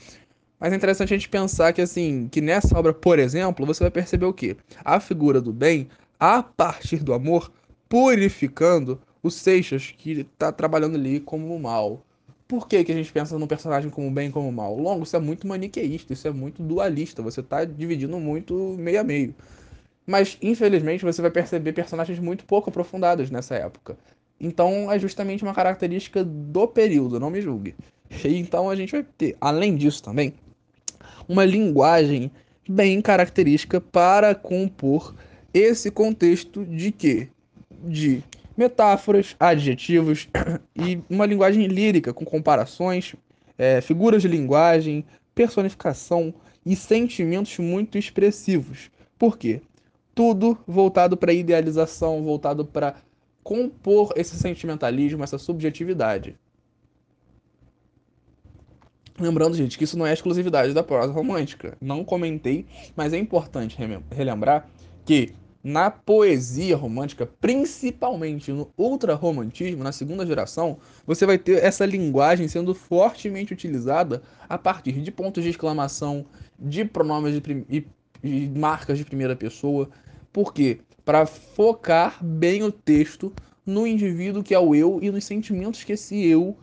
Mas 0.61 0.73
é 0.73 0.77
interessante 0.77 1.13
a 1.13 1.17
gente 1.17 1.29
pensar 1.29 1.73
que 1.73 1.81
assim, 1.81 2.29
que 2.31 2.41
nessa 2.41 2.79
obra, 2.79 2.93
por 2.93 3.19
exemplo, 3.19 3.67
você 3.67 3.85
vai 3.85 3.91
perceber 3.91 4.27
o 4.27 4.33
quê? 4.33 4.57
A 4.85 5.01
figura 5.01 5.41
do 5.41 5.53
bem, 5.53 5.89
a 6.19 6.43
partir 6.43 7.03
do 7.03 7.13
amor, 7.13 7.51
purificando 7.89 9.01
o 9.23 9.31
Seixas, 9.31 9.95
que 9.97 10.21
está 10.21 10.53
trabalhando 10.53 10.97
ali 10.97 11.21
como 11.21 11.55
o 11.55 11.61
mal. 11.61 12.03
Por 12.47 12.69
que, 12.69 12.85
que 12.85 12.93
a 12.93 12.95
gente 12.95 13.11
pensa 13.11 13.39
no 13.39 13.47
personagem 13.47 13.91
como 13.91 14.11
bem 14.11 14.29
e 14.29 14.33
como 14.33 14.53
mal? 14.53 14.77
Longo, 14.77 15.05
isso 15.05 15.17
é 15.17 15.19
muito 15.19 15.47
maniqueísta, 15.47 16.13
isso 16.13 16.29
é 16.29 16.31
muito 16.31 16.63
dualista, 16.63 17.23
você 17.23 17.41
está 17.41 17.65
dividindo 17.65 18.19
muito 18.19 18.77
meio 18.79 19.01
a 19.01 19.05
meio. 19.05 19.35
Mas, 20.07 20.37
infelizmente, 20.43 21.05
você 21.05 21.23
vai 21.23 21.31
perceber 21.31 21.73
personagens 21.73 22.19
muito 22.19 22.45
pouco 22.45 22.69
aprofundados 22.69 23.31
nessa 23.31 23.55
época. 23.55 23.97
Então, 24.39 24.91
é 24.93 24.99
justamente 24.99 25.43
uma 25.43 25.55
característica 25.55 26.23
do 26.23 26.67
período, 26.67 27.21
não 27.21 27.31
me 27.31 27.41
julgue. 27.41 27.75
E 28.25 28.37
então 28.39 28.69
a 28.69 28.77
gente 28.77 28.93
vai 28.93 29.05
ter, 29.17 29.37
além 29.41 29.77
disso 29.77 30.03
também, 30.03 30.35
uma 31.29 31.45
linguagem 31.45 32.31
bem 32.69 33.01
característica 33.01 33.81
para 33.81 34.35
compor 34.35 35.15
esse 35.53 35.91
contexto 35.91 36.65
de 36.65 36.93
quê? 36.93 37.29
De 37.83 38.23
metáforas, 38.57 39.35
adjetivos 39.39 40.29
e 40.77 41.01
uma 41.09 41.27
linguagem 41.27 41.67
lírica 41.67 42.13
com 42.13 42.25
comparações, 42.25 43.15
é, 43.57 43.81
figuras 43.81 44.23
de 44.23 44.29
linguagem, 44.29 45.05
personificação 45.35 46.35
e 46.65 46.77
sentimentos 46.77 47.59
muito 47.59 47.99
expressivos. 47.99 48.91
Por 49.19 49.37
quê? 49.37 49.61
Tudo 50.15 50.59
voltado 50.67 51.17
para 51.17 51.33
idealização, 51.33 52.23
voltado 52.23 52.65
para 52.65 52.97
compor 53.43 54.13
esse 54.17 54.37
sentimentalismo, 54.37 55.23
essa 55.23 55.39
subjetividade. 55.39 56.37
Lembrando, 59.19 59.57
gente, 59.57 59.79
que 59.79 59.85
isso 59.85 59.99
não 59.99 60.07
é 60.07 60.13
exclusividade 60.13 60.73
da 60.73 60.83
prosa 60.83 61.13
romântica. 61.13 61.77
Não 61.81 62.05
comentei, 62.05 62.67
mas 62.97 63.13
é 63.13 63.19
importante 63.19 63.79
relembrar 64.11 64.69
que 65.05 65.35
na 65.63 65.91
poesia 65.91 66.77
romântica, 66.77 67.27
principalmente 67.41 68.53
no 68.53 68.71
ultra-romantismo, 68.77 69.85
na 69.85 69.93
segunda 69.93 70.27
geração, 70.27 70.79
você 71.07 71.25
vai 71.25 71.39
ter 71.39 71.63
essa 71.63 71.87
linguagem 71.87 72.49
sendo 72.49 72.75
fortemente 72.75 73.53
utilizada 73.53 74.23
a 74.49 74.59
partir 74.59 75.01
de 75.01 75.11
pontos 75.11 75.43
de 75.43 75.51
exclamação, 75.51 76.27
de 76.59 76.85
pronomes 76.85 77.35
de 77.35 77.41
e 78.25 78.49
marcas 78.49 78.97
de 78.97 79.05
primeira 79.05 79.37
pessoa. 79.37 79.89
Por 80.35 80.53
quê? 80.53 80.81
Para 81.05 81.27
focar 81.27 82.19
bem 82.21 82.65
o 82.65 82.73
texto 82.73 83.33
no 83.65 83.87
indivíduo 83.87 84.43
que 84.43 84.53
é 84.53 84.59
o 84.59 84.75
eu 84.75 84.99
e 85.01 85.09
nos 85.09 85.25
sentimentos 85.25 85.85
que 85.85 85.93
esse 85.93 86.27
eu 86.27 86.59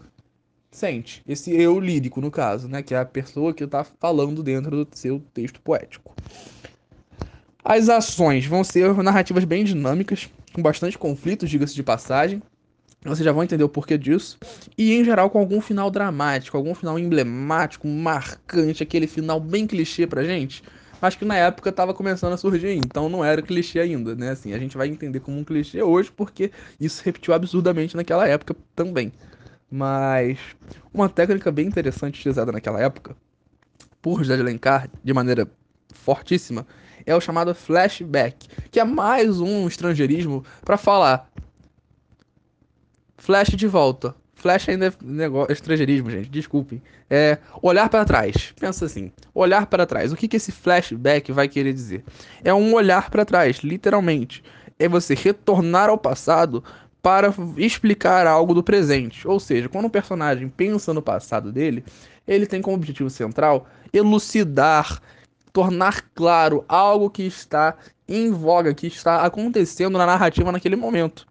sente. 0.69 1.23
Esse 1.25 1.55
eu 1.55 1.79
lírico, 1.79 2.19
no 2.19 2.29
caso, 2.29 2.67
né? 2.67 2.83
Que 2.83 2.93
é 2.93 2.97
a 2.97 3.05
pessoa 3.05 3.53
que 3.53 3.63
está 3.63 3.85
falando 3.85 4.43
dentro 4.43 4.83
do 4.83 4.87
seu 4.91 5.21
texto 5.33 5.61
poético. 5.61 6.13
As 7.63 7.87
ações 7.87 8.45
vão 8.45 8.61
ser 8.61 8.93
narrativas 8.95 9.45
bem 9.45 9.63
dinâmicas, 9.63 10.29
com 10.51 10.61
bastante 10.61 10.97
conflitos, 10.97 11.49
diga-se 11.49 11.73
de 11.73 11.81
passagem. 11.81 12.43
Vocês 13.05 13.23
já 13.23 13.31
vão 13.31 13.43
entender 13.43 13.63
o 13.63 13.69
porquê 13.69 13.97
disso. 13.97 14.37
E 14.77 14.93
em 14.93 15.05
geral 15.05 15.29
com 15.29 15.39
algum 15.39 15.61
final 15.61 15.89
dramático, 15.89 16.57
algum 16.57 16.75
final 16.75 16.99
emblemático, 16.99 17.87
marcante, 17.87 18.83
aquele 18.83 19.07
final 19.07 19.39
bem 19.39 19.65
clichê 19.65 20.05
pra 20.05 20.25
gente. 20.25 20.61
Mas 21.01 21.15
que 21.15 21.25
na 21.25 21.35
época 21.35 21.69
estava 21.71 21.93
começando 21.93 22.33
a 22.33 22.37
surgir, 22.37 22.75
então 22.75 23.09
não 23.09 23.25
era 23.25 23.41
clichê 23.41 23.79
ainda, 23.79 24.15
né? 24.15 24.29
Assim, 24.29 24.53
a 24.53 24.59
gente 24.59 24.77
vai 24.77 24.87
entender 24.87 25.19
como 25.19 25.39
um 25.39 25.43
clichê 25.43 25.81
hoje, 25.81 26.11
porque 26.11 26.51
isso 26.79 27.01
repetiu 27.03 27.33
absurdamente 27.33 27.95
naquela 27.95 28.27
época 28.27 28.55
também. 28.75 29.11
Mas 29.69 30.37
uma 30.93 31.09
técnica 31.09 31.51
bem 31.51 31.67
interessante 31.67 32.19
utilizada 32.19 32.51
naquela 32.51 32.79
época 32.79 33.15
por 34.01 34.19
José 34.19 34.35
de 34.35 34.41
Alencar, 34.41 34.89
de 35.03 35.13
maneira 35.13 35.47
fortíssima, 35.93 36.67
é 37.05 37.15
o 37.15 37.21
chamado 37.21 37.53
flashback, 37.55 38.47
que 38.69 38.79
é 38.79 38.83
mais 38.83 39.39
um 39.39 39.67
estrangeirismo 39.67 40.43
para 40.63 40.77
falar 40.77 41.31
flash 43.17 43.49
de 43.49 43.67
volta. 43.67 44.15
Flash 44.41 44.69
ainda 44.69 44.87
é 44.87 44.93
negócio, 45.03 45.53
estrangeirismo, 45.53 46.09
gente, 46.09 46.29
desculpem. 46.29 46.81
É 47.09 47.37
olhar 47.61 47.87
para 47.89 48.03
trás. 48.03 48.53
Pensa 48.59 48.85
assim, 48.85 49.11
olhar 49.33 49.67
para 49.67 49.85
trás. 49.85 50.11
O 50.11 50.15
que, 50.15 50.27
que 50.27 50.37
esse 50.37 50.51
flashback 50.51 51.31
vai 51.31 51.47
querer 51.47 51.73
dizer? 51.73 52.03
É 52.43 52.53
um 52.53 52.73
olhar 52.73 53.09
para 53.09 53.23
trás, 53.23 53.57
literalmente. 53.57 54.43
É 54.79 54.89
você 54.89 55.13
retornar 55.13 55.89
ao 55.89 55.97
passado 55.97 56.63
para 57.01 57.33
explicar 57.57 58.25
algo 58.25 58.53
do 58.53 58.63
presente. 58.63 59.27
Ou 59.27 59.39
seja, 59.39 59.69
quando 59.69 59.85
um 59.85 59.89
personagem 59.89 60.49
pensa 60.49 60.93
no 60.93 61.01
passado 61.01 61.51
dele, 61.51 61.83
ele 62.27 62.47
tem 62.47 62.61
como 62.61 62.75
objetivo 62.75 63.09
central 63.09 63.67
elucidar 63.93 65.01
tornar 65.53 66.01
claro 66.15 66.63
algo 66.67 67.09
que 67.09 67.23
está 67.23 67.75
em 68.07 68.31
voga, 68.31 68.73
que 68.73 68.87
está 68.87 69.23
acontecendo 69.25 69.97
na 69.97 70.05
narrativa 70.05 70.51
naquele 70.51 70.75
momento. 70.75 71.27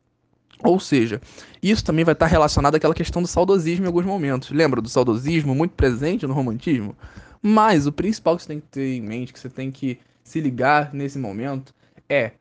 Ou 0.62 0.78
seja, 0.78 1.20
isso 1.62 1.84
também 1.84 2.04
vai 2.04 2.12
estar 2.12 2.26
relacionado 2.26 2.74
àquela 2.74 2.94
questão 2.94 3.22
do 3.22 3.28
saudosismo 3.28 3.84
em 3.84 3.86
alguns 3.86 4.04
momentos. 4.04 4.50
Lembra 4.50 4.80
do 4.80 4.88
saudosismo 4.88 5.54
muito 5.54 5.72
presente 5.72 6.26
no 6.26 6.34
romantismo? 6.34 6.96
Mas 7.42 7.86
o 7.86 7.92
principal 7.92 8.36
que 8.36 8.42
você 8.42 8.48
tem 8.48 8.60
que 8.60 8.68
ter 8.68 8.96
em 8.96 9.00
mente, 9.00 9.32
que 9.32 9.40
você 9.40 9.48
tem 9.48 9.70
que 9.70 9.98
se 10.22 10.40
ligar 10.40 10.92
nesse 10.92 11.18
momento, 11.18 11.74
é 12.08 12.32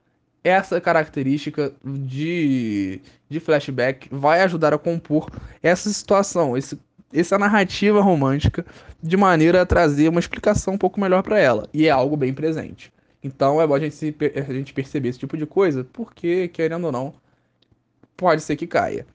essa 0.43 0.79
característica 0.79 1.71
de, 1.83 3.01
de 3.29 3.39
flashback 3.39 4.07
vai 4.11 4.41
ajudar 4.41 4.73
a 4.73 4.77
compor 4.77 5.29
essa 5.61 5.89
situação, 5.89 6.57
esse 6.57 6.77
essa 7.13 7.37
narrativa 7.37 8.01
romântica 8.01 8.65
de 9.01 9.17
maneira 9.17 9.61
a 9.61 9.65
trazer 9.65 10.09
uma 10.09 10.19
explicação 10.19 10.75
um 10.75 10.77
pouco 10.77 10.99
melhor 10.99 11.23
para 11.23 11.39
ela. 11.39 11.67
E 11.73 11.87
é 11.87 11.89
algo 11.89 12.15
bem 12.15 12.33
presente. 12.33 12.91
Então 13.23 13.61
é 13.61 13.67
bom 13.67 13.73
a 13.73 13.79
gente, 13.79 13.95
se, 13.95 14.15
a 14.35 14.53
gente 14.53 14.73
perceber 14.73 15.09
esse 15.09 15.19
tipo 15.19 15.35
de 15.35 15.45
coisa, 15.45 15.83
porque, 15.91 16.47
querendo 16.49 16.85
ou 16.85 16.91
não, 16.91 17.13
pode 18.19 18.41
ser 18.41 18.57
que 18.57 18.67
caia. 18.67 19.07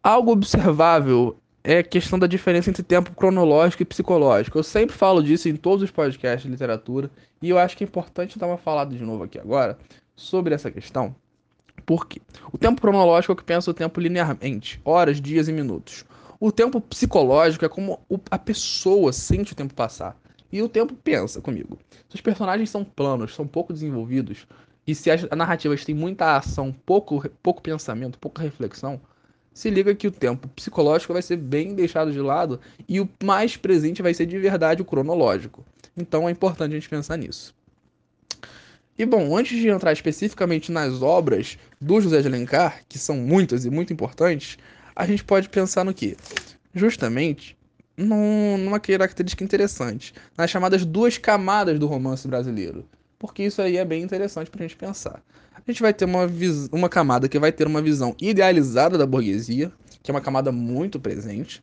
Algo 0.00 0.30
observável 0.30 1.36
é 1.64 1.78
a 1.78 1.82
questão 1.82 2.16
da 2.16 2.28
diferença 2.28 2.70
entre 2.70 2.82
tempo 2.82 3.12
cronológico 3.12 3.82
e 3.82 3.86
psicológico. 3.86 4.56
Eu 4.56 4.62
sempre 4.62 4.94
falo 4.94 5.20
disso 5.20 5.48
em 5.48 5.56
todos 5.56 5.82
os 5.82 5.90
podcasts 5.90 6.44
de 6.44 6.50
literatura, 6.50 7.10
e 7.42 7.50
eu 7.50 7.58
acho 7.58 7.76
que 7.76 7.82
é 7.82 7.86
importante 7.86 8.38
dar 8.38 8.46
uma 8.46 8.56
falada 8.56 8.94
de 8.94 9.02
novo 9.02 9.24
aqui 9.24 9.38
agora 9.38 9.76
sobre 10.14 10.54
essa 10.54 10.70
questão. 10.70 11.16
Porque 11.84 12.22
o 12.52 12.56
tempo 12.56 12.80
cronológico 12.80 13.32
é 13.32 13.34
o 13.34 13.36
que 13.36 13.42
pensa 13.42 13.70
o 13.70 13.74
tempo 13.74 14.00
linearmente, 14.00 14.80
horas, 14.84 15.20
dias 15.20 15.48
e 15.48 15.52
minutos. 15.52 16.04
O 16.38 16.52
tempo 16.52 16.80
psicológico 16.80 17.64
é 17.64 17.68
como 17.68 17.98
a 18.30 18.38
pessoa 18.38 19.12
sente 19.12 19.52
o 19.52 19.56
tempo 19.56 19.74
passar. 19.74 20.16
E 20.52 20.62
o 20.62 20.68
tempo 20.68 20.94
pensa 20.94 21.40
comigo. 21.40 21.76
Se 22.08 22.14
os 22.14 22.20
personagens 22.20 22.70
são 22.70 22.84
planos, 22.84 23.34
são 23.34 23.44
pouco 23.44 23.72
desenvolvidos, 23.72 24.46
e 24.86 24.94
se 24.94 25.10
as 25.10 25.22
narrativas 25.30 25.84
têm 25.84 25.94
muita 25.94 26.36
ação, 26.36 26.72
pouco, 26.84 27.28
pouco 27.42 27.62
pensamento, 27.62 28.18
pouca 28.18 28.42
reflexão, 28.42 29.00
se 29.52 29.70
liga 29.70 29.94
que 29.94 30.08
o 30.08 30.10
tempo 30.10 30.48
psicológico 30.48 31.12
vai 31.12 31.22
ser 31.22 31.36
bem 31.36 31.74
deixado 31.74 32.12
de 32.12 32.20
lado 32.20 32.60
e 32.88 33.00
o 33.00 33.08
mais 33.22 33.56
presente 33.56 34.02
vai 34.02 34.12
ser 34.12 34.26
de 34.26 34.38
verdade 34.38 34.82
o 34.82 34.84
cronológico. 34.84 35.64
Então 35.96 36.28
é 36.28 36.32
importante 36.32 36.72
a 36.72 36.74
gente 36.74 36.88
pensar 36.88 37.16
nisso. 37.16 37.54
E 38.98 39.06
bom, 39.06 39.36
antes 39.36 39.58
de 39.58 39.68
entrar 39.68 39.92
especificamente 39.92 40.70
nas 40.70 41.02
obras 41.02 41.58
do 41.80 42.00
José 42.00 42.20
de 42.20 42.28
Alencar, 42.28 42.82
que 42.88 42.98
são 42.98 43.16
muitas 43.16 43.64
e 43.64 43.70
muito 43.70 43.92
importantes, 43.92 44.58
a 44.94 45.06
gente 45.06 45.24
pode 45.24 45.48
pensar 45.48 45.84
no 45.84 45.94
que? 45.94 46.16
Justamente 46.72 47.56
num, 47.96 48.58
numa 48.58 48.80
característica 48.80 49.44
interessante, 49.44 50.12
nas 50.36 50.50
chamadas 50.50 50.84
duas 50.84 51.18
camadas 51.18 51.78
do 51.78 51.86
romance 51.86 52.26
brasileiro. 52.26 52.84
Porque 53.26 53.42
isso 53.42 53.62
aí 53.62 53.78
é 53.78 53.84
bem 53.86 54.02
interessante 54.02 54.50
para 54.50 54.62
a 54.62 54.68
gente 54.68 54.76
pensar. 54.76 55.22
A 55.54 55.62
gente 55.66 55.80
vai 55.80 55.94
ter 55.94 56.04
uma, 56.04 56.26
uma 56.70 56.90
camada 56.90 57.26
que 57.26 57.38
vai 57.38 57.50
ter 57.50 57.66
uma 57.66 57.80
visão 57.80 58.14
idealizada 58.20 58.98
da 58.98 59.06
burguesia, 59.06 59.72
que 60.02 60.10
é 60.10 60.14
uma 60.14 60.20
camada 60.20 60.52
muito 60.52 61.00
presente, 61.00 61.62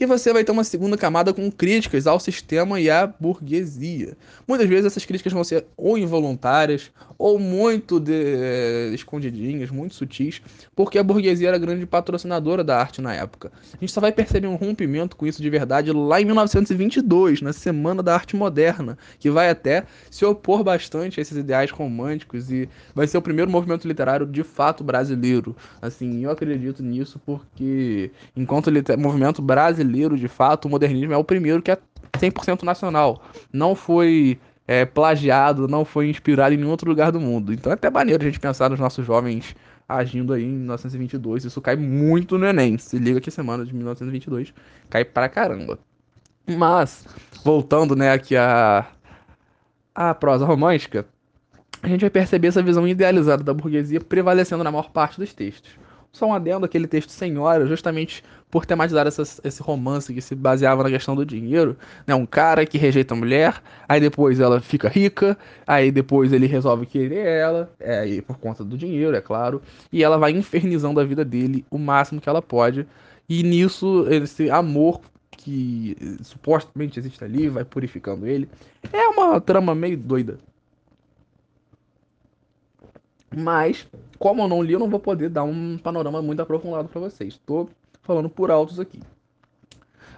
e 0.00 0.06
você 0.06 0.32
vai 0.32 0.42
ter 0.42 0.50
uma 0.50 0.64
segunda 0.64 0.96
camada 0.96 1.30
com 1.34 1.52
críticas 1.52 2.06
ao 2.06 2.18
sistema 2.18 2.80
e 2.80 2.88
à 2.88 3.06
burguesia. 3.06 4.16
Muitas 4.48 4.66
vezes 4.66 4.86
essas 4.86 5.04
críticas 5.04 5.30
vão 5.30 5.44
ser 5.44 5.66
ou 5.76 5.98
involuntárias 5.98 6.90
ou 7.18 7.38
muito 7.38 8.00
de, 8.00 8.14
eh, 8.14 8.90
escondidinhas, 8.94 9.70
muito 9.70 9.94
sutis, 9.94 10.40
porque 10.74 10.98
a 10.98 11.02
burguesia 11.02 11.48
era 11.48 11.58
a 11.58 11.60
grande 11.60 11.84
patrocinadora 11.84 12.64
da 12.64 12.78
arte 12.78 13.02
na 13.02 13.14
época. 13.14 13.52
A 13.74 13.76
gente 13.78 13.92
só 13.92 14.00
vai 14.00 14.10
perceber 14.10 14.46
um 14.46 14.54
rompimento 14.54 15.14
com 15.14 15.26
isso 15.26 15.42
de 15.42 15.50
verdade 15.50 15.92
lá 15.92 16.18
em 16.18 16.24
1922, 16.24 17.42
na 17.42 17.52
Semana 17.52 18.02
da 18.02 18.14
Arte 18.14 18.34
Moderna, 18.34 18.96
que 19.18 19.30
vai 19.30 19.50
até 19.50 19.84
se 20.10 20.24
opor 20.24 20.64
bastante 20.64 21.20
a 21.20 21.22
esses 21.22 21.36
ideais 21.36 21.70
românticos 21.70 22.50
e 22.50 22.66
vai 22.94 23.06
ser 23.06 23.18
o 23.18 23.22
primeiro 23.22 23.50
movimento 23.50 23.86
literário 23.86 24.24
de 24.24 24.42
fato 24.42 24.82
brasileiro. 24.82 25.54
Assim, 25.82 26.24
eu 26.24 26.30
acredito 26.30 26.82
nisso 26.82 27.20
porque 27.26 28.10
enquanto 28.34 28.70
movimento 28.98 29.42
brasileiro, 29.42 29.89
de 30.16 30.28
fato, 30.28 30.66
o 30.66 30.70
modernismo 30.70 31.12
é 31.12 31.16
o 31.16 31.24
primeiro 31.24 31.62
que 31.62 31.70
é 31.70 31.78
100% 32.18 32.62
nacional. 32.62 33.22
Não 33.52 33.74
foi 33.74 34.38
é, 34.66 34.84
plagiado, 34.84 35.66
não 35.66 35.84
foi 35.84 36.08
inspirado 36.08 36.54
em 36.54 36.56
nenhum 36.56 36.70
outro 36.70 36.88
lugar 36.88 37.10
do 37.10 37.20
mundo. 37.20 37.52
Então 37.52 37.72
é 37.72 37.74
até 37.74 37.90
maneiro 37.90 38.22
a 38.22 38.26
gente 38.26 38.38
pensar 38.38 38.70
nos 38.70 38.78
nossos 38.78 39.04
jovens 39.04 39.54
agindo 39.88 40.32
aí 40.32 40.44
em 40.44 40.58
1922. 40.58 41.44
Isso 41.44 41.60
cai 41.60 41.76
muito 41.76 42.38
no 42.38 42.46
Enem. 42.46 42.78
Se 42.78 42.98
liga 42.98 43.20
que 43.20 43.30
semana 43.30 43.64
de 43.64 43.74
1922 43.74 44.54
cai 44.88 45.04
pra 45.04 45.28
caramba. 45.28 45.78
Mas, 46.46 47.06
voltando 47.44 47.96
né, 47.96 48.12
aqui 48.12 48.36
a, 48.36 48.86
a 49.94 50.14
prosa 50.14 50.44
romântica, 50.44 51.06
a 51.82 51.88
gente 51.88 52.02
vai 52.02 52.10
perceber 52.10 52.48
essa 52.48 52.62
visão 52.62 52.86
idealizada 52.86 53.42
da 53.42 53.54
burguesia 53.54 54.00
prevalecendo 54.00 54.62
na 54.62 54.70
maior 54.70 54.90
parte 54.90 55.18
dos 55.18 55.32
textos. 55.32 55.70
Só 56.12 56.26
um 56.26 56.34
adendo 56.34 56.66
aquele 56.66 56.86
texto 56.86 57.10
Senhora, 57.10 57.66
justamente 57.66 58.22
por 58.50 58.66
tematizar 58.66 59.06
essa, 59.06 59.22
esse 59.44 59.62
romance 59.62 60.12
que 60.12 60.20
se 60.20 60.34
baseava 60.34 60.82
na 60.82 60.90
questão 60.90 61.14
do 61.14 61.24
dinheiro, 61.24 61.76
né? 62.06 62.14
Um 62.14 62.26
cara 62.26 62.66
que 62.66 62.76
rejeita 62.76 63.14
a 63.14 63.16
mulher, 63.16 63.62
aí 63.88 64.00
depois 64.00 64.40
ela 64.40 64.60
fica 64.60 64.88
rica, 64.88 65.38
aí 65.66 65.92
depois 65.92 66.32
ele 66.32 66.46
resolve 66.46 66.84
querer 66.84 67.26
ela, 67.26 67.72
é, 67.78 68.20
por 68.22 68.38
conta 68.38 68.64
do 68.64 68.76
dinheiro, 68.76 69.16
é 69.16 69.20
claro, 69.20 69.62
e 69.92 70.02
ela 70.02 70.18
vai 70.18 70.32
infernizando 70.32 70.98
a 70.98 71.04
vida 71.04 71.24
dele 71.24 71.64
o 71.70 71.78
máximo 71.78 72.20
que 72.20 72.28
ela 72.28 72.42
pode, 72.42 72.86
e 73.28 73.44
nisso 73.44 74.06
esse 74.10 74.50
amor 74.50 75.00
que 75.30 75.96
supostamente 76.22 76.98
existe 76.98 77.22
ali 77.24 77.48
vai 77.48 77.64
purificando 77.64 78.26
ele. 78.26 78.48
É 78.92 79.08
uma 79.08 79.40
trama 79.40 79.74
meio 79.74 79.96
doida. 79.96 80.38
Mas, 83.34 83.86
como 84.18 84.42
eu 84.42 84.48
não 84.48 84.62
li, 84.62 84.72
eu 84.72 84.78
não 84.78 84.90
vou 84.90 85.00
poder 85.00 85.28
dar 85.28 85.44
um 85.44 85.78
panorama 85.78 86.20
muito 86.20 86.40
aprofundado 86.42 86.88
para 86.88 87.00
vocês. 87.00 87.34
Estou 87.34 87.70
falando 88.02 88.28
por 88.28 88.50
altos 88.50 88.80
aqui. 88.80 89.00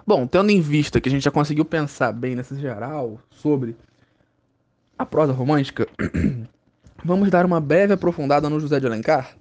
Bom, 0.05 0.27
tendo 0.27 0.49
em 0.49 0.59
vista 0.59 0.99
que 0.99 1.07
a 1.07 1.11
gente 1.11 1.23
já 1.23 1.31
conseguiu 1.31 1.63
pensar 1.63 2.11
bem 2.11 2.35
nesse 2.35 2.59
geral 2.59 3.19
sobre 3.29 3.75
a 4.97 5.05
prosa 5.05 5.31
romântica, 5.31 5.87
vamos 7.05 7.29
dar 7.29 7.45
uma 7.45 7.61
breve 7.61 7.93
aprofundada 7.93 8.49
no 8.49 8.59
José 8.59 8.79
de 8.79 8.87
Alencar? 8.87 9.37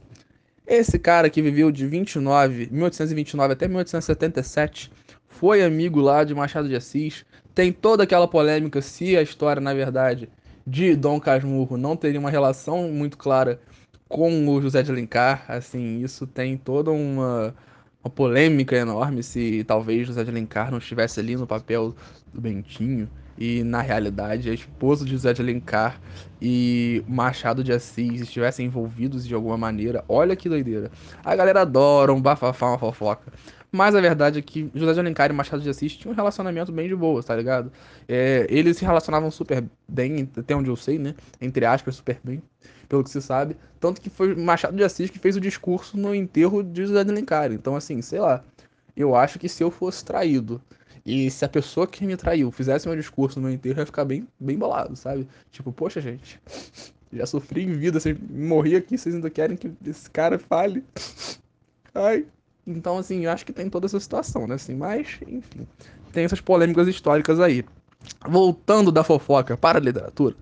Esse 0.67 0.99
cara 0.99 1.29
que 1.29 1.43
viveu 1.43 1.73
de 1.73 1.87
29, 1.87 2.69
1829 2.71 3.52
até 3.52 3.67
1877, 3.67 4.93
foi 5.29 5.64
amigo 5.64 6.00
lá 6.00 6.23
de 6.23 6.35
Machado 6.35 6.69
de 6.69 6.76
Assis, 6.76 7.25
tem 7.52 7.73
toda 7.73 8.05
aquela 8.05 8.29
polêmica 8.29 8.81
se 8.81 9.17
a 9.17 9.23
história, 9.23 9.61
na 9.61 9.75
verdade, 9.75 10.29
de 10.66 10.95
Dom 10.97 11.21
Casmurro 11.21 11.76
não 11.76 11.97
teria 11.97 12.21
uma 12.21 12.31
relação 12.31 12.88
muito 12.88 13.16
clara 13.19 13.61
com 14.09 14.47
o 14.49 14.61
José 14.61 14.83
de 14.83 14.90
Alencar, 14.90 15.45
assim, 15.49 16.02
isso 16.02 16.26
tem 16.26 16.57
toda 16.57 16.90
uma, 16.90 17.54
uma 18.04 18.11
polêmica 18.11 18.76
enorme 18.76 19.23
se 19.23 19.64
talvez 19.64 20.07
José 20.07 20.23
de 20.23 20.31
Alencar 20.31 20.71
não 20.71 20.78
estivesse 20.78 21.19
ali 21.19 21.35
no 21.35 21.47
papel 21.47 21.95
do 22.33 22.40
Bentinho 22.40 23.09
e 23.38 23.62
na 23.64 23.81
realidade 23.81 24.50
a 24.50 24.54
esposa 24.54 25.04
de 25.04 25.12
José 25.12 25.33
de 25.33 25.40
Alencar 25.40 26.00
e 26.40 27.02
Machado 27.09 27.64
de 27.64 27.73
Assis 27.73 28.21
estivessem 28.21 28.66
envolvidos 28.66 29.26
de 29.26 29.35
alguma 29.35 29.57
maneira. 29.57 30.04
Olha 30.09 30.37
que 30.37 30.49
doideira. 30.49 30.90
A 31.25 31.35
galera 31.35 31.62
adora 31.62 32.12
um 32.12 32.21
bafafá, 32.21 32.69
uma 32.69 32.78
fofoca. 32.78 33.33
Mas 33.75 33.95
a 33.95 34.00
verdade 34.02 34.38
é 34.38 34.43
que 34.43 34.71
José 34.75 34.93
de 34.93 35.00
Alencar 35.00 35.31
e 35.31 35.33
Machado 35.33 35.62
de 35.62 35.71
Assis 35.71 35.97
tinham 35.97 36.12
um 36.12 36.14
relacionamento 36.14 36.71
bem 36.71 36.87
de 36.87 36.95
boa, 36.95 37.23
tá 37.23 37.35
ligado? 37.35 37.73
É, 38.07 38.47
eles 38.50 38.76
se 38.76 38.85
relacionavam 38.85 39.31
super 39.31 39.64
bem, 39.88 40.29
até 40.37 40.55
onde 40.55 40.69
eu 40.69 40.76
sei, 40.76 40.99
né? 40.99 41.14
Entre 41.41 41.64
aspas, 41.64 41.97
super 41.97 42.21
bem, 42.23 42.43
pelo 42.87 43.02
que 43.02 43.09
se 43.09 43.23
sabe. 43.23 43.57
Tanto 43.81 43.99
que 43.99 44.11
foi 44.11 44.35
Machado 44.35 44.76
de 44.76 44.85
Assis 44.85 45.09
que 45.09 45.19
fez 45.19 45.37
o 45.37 45.41
discurso 45.41 45.97
no 45.97 46.14
enterro 46.14 46.62
de 46.62 46.85
José 46.85 47.02
de 47.02 47.11
Alencar. 47.11 47.50
Então, 47.50 47.75
assim, 47.75 48.02
sei 48.02 48.21
lá. 48.21 48.45
Eu 48.95 49.17
acho 49.17 49.38
que 49.38 49.49
se 49.49 49.64
eu 49.64 49.71
fosse 49.71 50.05
traído 50.05 50.61
e 51.05 51.31
se 51.31 51.43
a 51.43 51.49
pessoa 51.49 51.87
que 51.87 52.07
me 52.07 52.14
traiu 52.14 52.50
fizesse 52.50 52.87
meu 52.87 52.97
discurso 52.97 53.41
no 53.41 53.50
enterro, 53.50 53.76
eu 53.76 53.81
ia 53.81 53.87
ficar 53.87 54.05
bem, 54.05 54.29
bem 54.38 54.59
bolado, 54.59 54.95
sabe? 54.97 55.26
Tipo, 55.50 55.73
poxa, 55.73 55.99
gente, 55.99 56.38
já 57.11 57.25
sofri 57.25 57.62
em 57.62 57.73
vida, 57.73 57.99
vocês 57.99 58.17
morri 58.31 58.76
aqui, 58.76 58.99
vocês 58.99 59.14
ainda 59.14 59.31
querem 59.31 59.57
que 59.57 59.73
esse 59.87 60.11
cara 60.11 60.38
fale. 60.38 60.85
Ai. 61.95 62.26
Então, 62.66 62.99
assim, 62.99 63.25
eu 63.25 63.31
acho 63.31 63.45
que 63.45 63.52
tem 63.52 63.69
toda 63.69 63.87
essa 63.87 63.99
situação, 63.99 64.47
né? 64.47 64.54
Assim, 64.54 64.75
mas, 64.75 65.19
enfim, 65.26 65.66
tem 66.12 66.25
essas 66.25 66.40
polêmicas 66.40 66.87
históricas 66.87 67.40
aí. 67.40 67.64
Voltando 68.28 68.90
da 68.90 69.04
fofoca 69.04 69.57
para 69.57 69.78
a 69.78 69.81
literatura, 69.81 70.35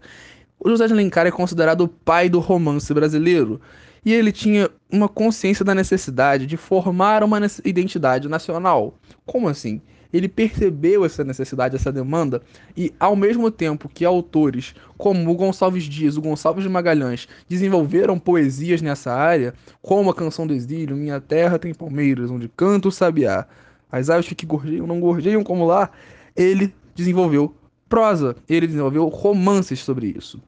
o 0.59 0.69
José 0.69 0.87
de 0.87 0.93
Alencar 0.93 1.27
é 1.27 1.31
considerado 1.31 1.83
o 1.83 1.89
pai 1.89 2.29
do 2.29 2.39
romance 2.39 2.93
brasileiro 2.93 3.61
e 4.05 4.13
ele 4.13 4.33
tinha 4.33 4.71
uma 4.91 5.09
consciência 5.09 5.65
da 5.65 5.75
necessidade 5.75 6.47
de 6.47 6.57
formar 6.57 7.23
uma 7.23 7.39
identidade 7.65 8.29
nacional. 8.29 8.95
Como 9.27 9.49
assim? 9.49 9.81
Ele 10.13 10.29
percebeu 10.29 11.05
essa 11.05 11.23
necessidade, 11.23 11.77
essa 11.77 11.93
demanda, 11.93 12.43
e 12.77 12.93
ao 12.99 13.15
mesmo 13.15 13.51
tempo 13.51 13.89
que 13.89 14.05
autores 14.05 14.75
como 14.99 15.31
o 15.31 15.35
Gonçalves 15.35 15.85
Dias, 15.85 16.17
o 16.17 16.23
Gonçalves 16.23 16.65
de 16.65 16.69
Magalhães 16.69 17.29
desenvolveram 17.49 18.19
poesias 18.19 18.83
nessa 18.83 19.13
área, 19.13 19.55
como 19.81 20.11
a 20.11 20.15
Canção 20.15 20.47
do 20.47 20.53
Exílio, 20.53 20.97
Minha 20.97 21.21
Terra 21.21 21.59
tem 21.59 21.73
Palmeiras, 21.73 22.31
onde 22.31 22.49
canta 22.49 22.89
o 22.89 22.93
sabiá, 22.93 23.47
as 23.91 24.11
aves 24.11 24.29
que 24.33 24.47
gorjeiam 24.47 24.87
não 24.87 25.01
gorjeiam 25.01 25.43
como 25.43 25.65
lá, 25.65 25.91
ele 26.37 26.75
desenvolveu 26.95 27.55
prosa, 27.89 28.37
ele 28.49 28.67
desenvolveu 28.67 29.09
romances 29.09 29.81
sobre 29.81 30.15
isso. 30.17 30.41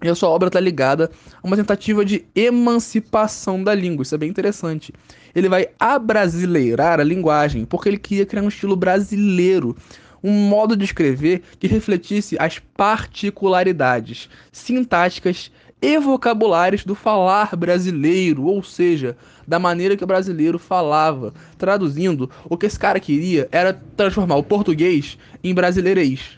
E 0.00 0.08
a 0.08 0.14
sua 0.14 0.28
obra 0.28 0.46
está 0.46 0.60
ligada 0.60 1.10
a 1.42 1.46
uma 1.46 1.56
tentativa 1.56 2.04
de 2.04 2.24
emancipação 2.34 3.62
da 3.64 3.74
língua. 3.74 4.04
Isso 4.04 4.14
é 4.14 4.18
bem 4.18 4.30
interessante. 4.30 4.92
Ele 5.34 5.48
vai 5.48 5.68
abrasileirar 5.78 7.00
a 7.00 7.04
linguagem, 7.04 7.64
porque 7.64 7.88
ele 7.88 7.98
queria 7.98 8.24
criar 8.24 8.42
um 8.42 8.48
estilo 8.48 8.76
brasileiro, 8.76 9.76
um 10.22 10.32
modo 10.32 10.76
de 10.76 10.84
escrever 10.84 11.42
que 11.58 11.66
refletisse 11.66 12.36
as 12.38 12.60
particularidades 12.76 14.28
sintáticas 14.52 15.50
e 15.80 15.98
vocabulários 15.98 16.84
do 16.84 16.94
falar 16.94 17.54
brasileiro, 17.56 18.44
ou 18.44 18.62
seja, 18.62 19.16
da 19.46 19.58
maneira 19.58 19.96
que 19.96 20.04
o 20.04 20.06
brasileiro 20.06 20.58
falava. 20.58 21.32
Traduzindo, 21.56 22.30
o 22.44 22.56
que 22.56 22.66
esse 22.66 22.78
cara 22.78 23.00
queria 23.00 23.48
era 23.50 23.72
transformar 23.96 24.36
o 24.36 24.44
português 24.44 25.18
em 25.42 25.54
brasileirês. 25.54 26.37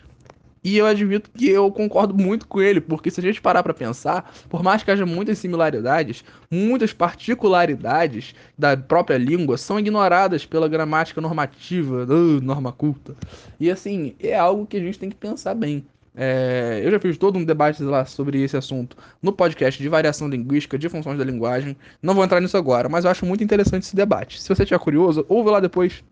E 0.63 0.77
eu 0.77 0.85
admito 0.85 1.29
que 1.31 1.49
eu 1.49 1.71
concordo 1.71 2.13
muito 2.13 2.47
com 2.47 2.61
ele, 2.61 2.79
porque 2.79 3.09
se 3.09 3.19
a 3.19 3.23
gente 3.23 3.41
parar 3.41 3.63
para 3.63 3.73
pensar, 3.73 4.31
por 4.47 4.61
mais 4.61 4.83
que 4.83 4.91
haja 4.91 5.05
muitas 5.05 5.39
similaridades, 5.39 6.23
muitas 6.51 6.93
particularidades 6.93 8.35
da 8.55 8.77
própria 8.77 9.17
língua 9.17 9.57
são 9.57 9.79
ignoradas 9.79 10.45
pela 10.45 10.67
gramática 10.67 11.19
normativa, 11.19 12.05
uh, 12.05 12.41
norma 12.41 12.71
culta. 12.71 13.15
E 13.59 13.71
assim, 13.71 14.15
é 14.19 14.37
algo 14.37 14.67
que 14.67 14.77
a 14.77 14.79
gente 14.79 14.99
tem 14.99 15.09
que 15.09 15.15
pensar 15.15 15.55
bem. 15.55 15.83
É, 16.13 16.81
eu 16.83 16.91
já 16.91 16.99
fiz 16.99 17.17
todo 17.17 17.39
um 17.39 17.45
debate 17.45 17.81
lá 17.83 18.05
sobre 18.05 18.41
esse 18.43 18.57
assunto 18.57 18.97
no 19.21 19.31
podcast 19.31 19.81
de 19.81 19.87
variação 19.87 20.27
linguística, 20.27 20.77
de 20.77 20.89
funções 20.89 21.17
da 21.17 21.23
linguagem. 21.23 21.75
Não 22.01 22.13
vou 22.13 22.23
entrar 22.23 22.41
nisso 22.41 22.57
agora, 22.57 22.89
mas 22.89 23.05
eu 23.05 23.11
acho 23.11 23.25
muito 23.25 23.43
interessante 23.43 23.83
esse 23.83 23.95
debate. 23.95 24.41
Se 24.41 24.47
você 24.47 24.63
estiver 24.63 24.79
curioso, 24.79 25.25
ouve 25.29 25.49
lá 25.49 25.59
depois 25.59 26.03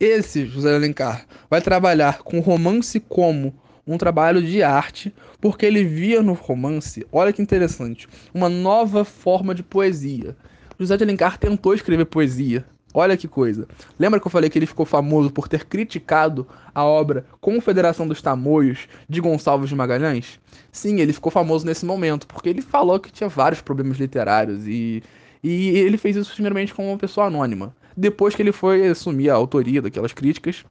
esse 0.00 0.46
José 0.46 0.74
Alencar 0.74 1.26
vai 1.50 1.60
trabalhar 1.60 2.18
com 2.18 2.40
romance 2.40 3.00
como 3.00 3.52
um 3.86 3.98
trabalho 3.98 4.42
de 4.42 4.62
arte, 4.62 5.12
porque 5.40 5.66
ele 5.66 5.82
via 5.82 6.22
no 6.22 6.34
romance, 6.34 7.06
olha 7.10 7.32
que 7.32 7.42
interessante, 7.42 8.06
uma 8.32 8.48
nova 8.48 9.04
forma 9.04 9.54
de 9.54 9.62
poesia. 9.62 10.36
José 10.78 10.96
de 10.96 11.04
Alencar 11.04 11.38
tentou 11.38 11.74
escrever 11.74 12.04
poesia. 12.04 12.64
Olha 12.94 13.16
que 13.16 13.28
coisa. 13.28 13.66
Lembra 13.98 14.18
que 14.18 14.26
eu 14.26 14.30
falei 14.30 14.48
que 14.48 14.58
ele 14.58 14.66
ficou 14.66 14.86
famoso 14.86 15.30
por 15.30 15.46
ter 15.46 15.64
criticado 15.66 16.46
a 16.74 16.84
obra 16.84 17.26
Confederação 17.40 18.08
dos 18.08 18.22
Tamoios 18.22 18.88
de 19.08 19.20
Gonçalves 19.20 19.68
de 19.68 19.74
Magalhães? 19.74 20.40
Sim, 20.72 21.00
ele 21.00 21.12
ficou 21.12 21.30
famoso 21.30 21.66
nesse 21.66 21.84
momento, 21.84 22.26
porque 22.26 22.48
ele 22.48 22.62
falou 22.62 22.98
que 22.98 23.12
tinha 23.12 23.28
vários 23.28 23.60
problemas 23.60 23.98
literários 23.98 24.66
e, 24.66 25.02
e 25.42 25.70
ele 25.70 25.98
fez 25.98 26.16
isso 26.16 26.32
primeiramente 26.32 26.72
como 26.72 26.88
uma 26.88 26.98
pessoa 26.98 27.26
anônima 27.26 27.74
depois 27.98 28.34
que 28.34 28.42
ele 28.42 28.52
foi 28.52 28.86
assumir 28.86 29.28
a 29.28 29.34
autoria 29.34 29.82
daquelas 29.82 30.12
críticas 30.12 30.64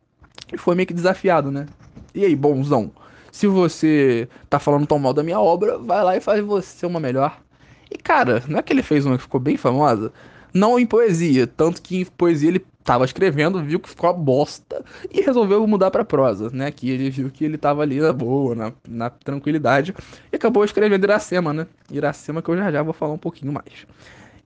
e 0.51 0.57
foi 0.57 0.75
meio 0.75 0.87
que 0.87 0.93
desafiado, 0.93 1.51
né? 1.51 1.65
E 2.15 2.23
aí, 2.23 2.35
bonzão, 2.35 2.91
se 3.31 3.47
você 3.47 4.27
tá 4.49 4.59
falando 4.59 4.87
tão 4.87 4.97
mal 4.97 5.13
da 5.13 5.23
minha 5.23 5.39
obra, 5.39 5.77
vai 5.77 6.03
lá 6.03 6.15
e 6.15 6.21
faz 6.21 6.43
você 6.43 6.85
uma 6.85 6.99
melhor. 6.99 7.39
E 7.91 7.97
cara, 7.97 8.43
não 8.47 8.59
é 8.59 8.61
que 8.61 8.71
ele 8.71 8.81
fez 8.81 9.05
uma 9.05 9.17
que 9.17 9.23
ficou 9.23 9.39
bem 9.39 9.57
famosa? 9.57 10.11
Não 10.53 10.79
em 10.79 10.85
poesia, 10.85 11.45
tanto 11.45 11.81
que 11.81 11.97
em 12.01 12.05
poesia 12.05 12.49
ele 12.49 12.65
tava 12.83 13.03
escrevendo, 13.03 13.61
viu 13.61 13.81
que 13.81 13.89
ficou 13.89 14.09
uma 14.09 14.17
bosta 14.17 14.83
e 15.11 15.21
resolveu 15.21 15.67
mudar 15.67 15.91
para 15.91 16.05
prosa, 16.05 16.49
né? 16.51 16.71
Que 16.71 16.89
ele 16.89 17.09
viu 17.09 17.29
que 17.29 17.43
ele 17.43 17.57
tava 17.57 17.81
ali 17.81 17.99
na 17.99 18.13
boa, 18.13 18.55
na, 18.55 18.73
na 18.87 19.09
tranquilidade 19.09 19.93
e 20.31 20.35
acabou 20.37 20.63
escrevendo 20.63 21.03
Iracema, 21.03 21.53
né? 21.53 21.67
Iracema 21.91 22.41
que 22.41 22.49
eu 22.49 22.55
já 22.55 22.71
já 22.71 22.81
vou 22.81 22.93
falar 22.93 23.13
um 23.13 23.17
pouquinho 23.17 23.51
mais. 23.51 23.85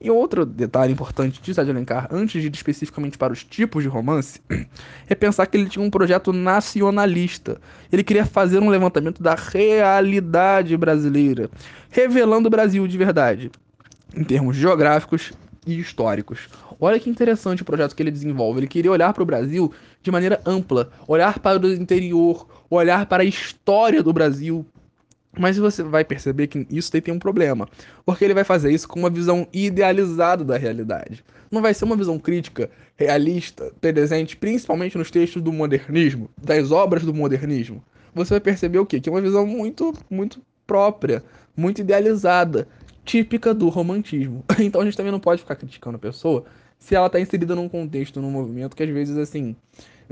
E 0.04 0.10
outro 0.10 0.44
detalhe 0.44 0.92
importante 0.92 1.40
de 1.40 1.52
Zé 1.52 1.62
de 1.62 1.70
Alencar, 1.70 2.08
antes 2.10 2.42
de 2.42 2.48
ir 2.48 2.52
especificamente 2.52 3.16
para 3.16 3.32
os 3.32 3.44
tipos 3.44 3.84
de 3.84 3.88
romance, 3.88 4.40
é 5.08 5.14
pensar 5.14 5.46
que 5.46 5.56
ele 5.56 5.68
tinha 5.68 5.84
um 5.84 5.90
projeto 5.90 6.32
nacionalista. 6.32 7.60
Ele 7.92 8.02
queria 8.02 8.26
fazer 8.26 8.58
um 8.58 8.68
levantamento 8.68 9.22
da 9.22 9.36
realidade 9.36 10.76
brasileira, 10.76 11.48
revelando 11.88 12.48
o 12.48 12.50
Brasil 12.50 12.84
de 12.88 12.98
verdade, 12.98 13.48
em 14.12 14.24
termos 14.24 14.56
geográficos 14.56 15.32
e 15.64 15.78
históricos. 15.78 16.48
Olha 16.80 16.98
que 16.98 17.08
interessante 17.08 17.62
o 17.62 17.64
projeto 17.64 17.94
que 17.94 18.02
ele 18.02 18.10
desenvolve. 18.10 18.58
Ele 18.58 18.66
queria 18.66 18.90
olhar 18.90 19.12
para 19.12 19.22
o 19.22 19.26
Brasil 19.26 19.72
de 20.02 20.10
maneira 20.10 20.40
ampla, 20.44 20.90
olhar 21.06 21.38
para 21.38 21.60
o 21.60 21.72
interior, 21.72 22.48
olhar 22.68 23.06
para 23.06 23.22
a 23.22 23.26
história 23.26 24.02
do 24.02 24.12
Brasil, 24.12 24.66
mas 25.38 25.56
você 25.56 25.82
vai 25.82 26.04
perceber 26.04 26.46
que 26.46 26.66
isso 26.70 26.90
tem 26.90 27.14
um 27.14 27.18
problema, 27.18 27.68
porque 28.04 28.24
ele 28.24 28.34
vai 28.34 28.44
fazer 28.44 28.70
isso 28.70 28.86
com 28.86 28.98
uma 28.98 29.10
visão 29.10 29.46
idealizada 29.52 30.44
da 30.44 30.58
realidade. 30.58 31.24
Não 31.50 31.62
vai 31.62 31.72
ser 31.74 31.84
uma 31.84 31.96
visão 31.96 32.18
crítica, 32.18 32.70
realista, 32.96 33.72
presente 33.80 34.36
principalmente 34.36 34.98
nos 34.98 35.10
textos 35.10 35.42
do 35.42 35.52
modernismo, 35.52 36.28
das 36.40 36.70
obras 36.70 37.02
do 37.02 37.14
modernismo. 37.14 37.82
Você 38.14 38.34
vai 38.34 38.40
perceber 38.40 38.78
o 38.78 38.86
quê? 38.86 39.00
Que 39.00 39.08
é 39.08 39.12
uma 39.12 39.22
visão 39.22 39.46
muito, 39.46 39.94
muito 40.10 40.40
própria, 40.66 41.24
muito 41.56 41.80
idealizada, 41.80 42.68
típica 43.04 43.54
do 43.54 43.68
romantismo. 43.68 44.44
Então 44.60 44.80
a 44.80 44.84
gente 44.84 44.96
também 44.96 45.12
não 45.12 45.20
pode 45.20 45.40
ficar 45.40 45.56
criticando 45.56 45.96
a 45.96 46.00
pessoa 46.00 46.44
se 46.78 46.94
ela 46.94 47.06
está 47.06 47.20
inserida 47.20 47.54
num 47.54 47.68
contexto, 47.68 48.20
num 48.20 48.30
movimento 48.30 48.76
que 48.76 48.82
às 48.82 48.90
vezes 48.90 49.16
assim 49.16 49.54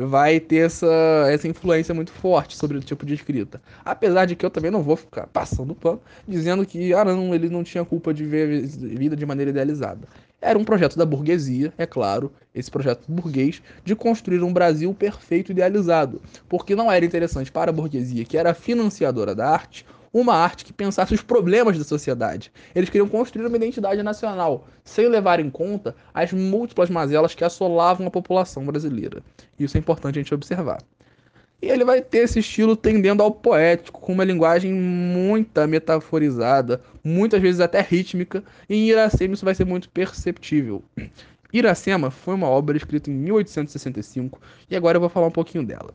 vai 0.07 0.41
ter 0.41 0.67
essa, 0.67 0.87
essa 1.29 1.47
influência 1.47 1.95
muito 1.95 2.13
forte 2.13 2.57
sobre 2.57 2.77
o 2.77 2.81
tipo 2.81 3.05
de 3.05 3.15
escrita. 3.15 3.61
Apesar 3.85 4.25
de 4.25 4.35
que 4.35 4.45
eu 4.45 4.51
também 4.51 4.71
não 4.71 4.83
vou 4.83 4.97
ficar 4.97 5.27
passando 5.27 5.75
pano 5.75 6.01
dizendo 6.27 6.65
que, 6.65 6.93
ah 6.95 7.05
não, 7.05 7.35
ele 7.35 7.49
não 7.49 7.63
tinha 7.63 7.85
culpa 7.85 8.13
de 8.15 8.25
ver 8.25 8.63
vida 8.67 9.17
de 9.17 9.27
maneira 9.27 9.51
idealizada. 9.51 10.07
Era 10.43 10.59
um 10.59 10.65
projeto 10.65 10.97
da 10.97 11.05
burguesia, 11.05 11.73
é 11.77 11.85
claro, 11.85 12.33
esse 12.55 12.71
projeto 12.71 13.05
burguês, 13.07 13.63
de 13.85 13.95
construir 13.95 14.43
um 14.43 14.53
Brasil 14.53 14.95
perfeito 14.95 15.53
idealizado. 15.53 16.21
Porque 16.49 16.75
não 16.75 16.91
era 16.91 17.05
interessante 17.05 17.53
para 17.53 17.71
a 17.71 17.75
burguesia, 17.75 18.25
que 18.25 18.39
era 18.39 18.55
financiadora 18.55 19.35
da 19.35 19.51
arte, 19.51 19.85
uma 20.13 20.35
arte 20.35 20.65
que 20.65 20.73
pensasse 20.73 21.15
os 21.15 21.23
problemas 21.23 21.79
da 21.79 21.85
sociedade. 21.85 22.53
Eles 22.75 22.91
queriam 22.91 23.09
construir 23.09 23.47
uma 23.47 23.57
identidade 23.57 24.03
nacional, 24.03 24.67
sem 24.85 25.09
levar 25.09 25.41
em 25.41 25.51
conta 25.51 25.95
as 26.13 26.33
múltiplas 26.33 26.91
mazelas 26.91 27.35
que 27.35 27.45
assolavam 27.45 28.07
a 28.07 28.11
população 28.11 28.65
brasileira. 28.65 29.23
Isso 29.59 29.77
é 29.77 29.81
importante 29.81 30.19
a 30.19 30.23
gente 30.23 30.35
observar. 30.35 30.83
E 31.63 31.69
ele 31.69 31.85
vai 31.85 32.01
ter 32.01 32.19
esse 32.19 32.39
estilo 32.39 32.75
tendendo 32.75 33.23
ao 33.23 33.31
poético, 33.31 34.01
com 34.01 34.13
uma 34.13 34.25
linguagem 34.25 34.73
muito 34.73 35.61
metaforizada, 35.69 36.81
muitas 37.05 37.41
vezes 37.41 37.61
até 37.61 37.81
rítmica, 37.83 38.43
e 38.69 38.75
em 38.75 38.89
Iracema 38.89 39.35
isso 39.35 39.45
vai 39.45 39.55
ser 39.55 39.67
muito 39.67 39.91
perceptível. 39.91 40.83
Iracema 41.53 42.11
foi 42.11 42.35
uma 42.35 42.49
obra 42.49 42.77
escrita 42.77 43.11
em 43.11 43.15
1865 43.15 44.41
e 44.71 44.77
agora 44.77 44.97
eu 44.97 45.01
vou 45.01 45.11
falar 45.11 45.27
um 45.27 45.33
pouquinho 45.33 45.65
dela. 45.65 45.93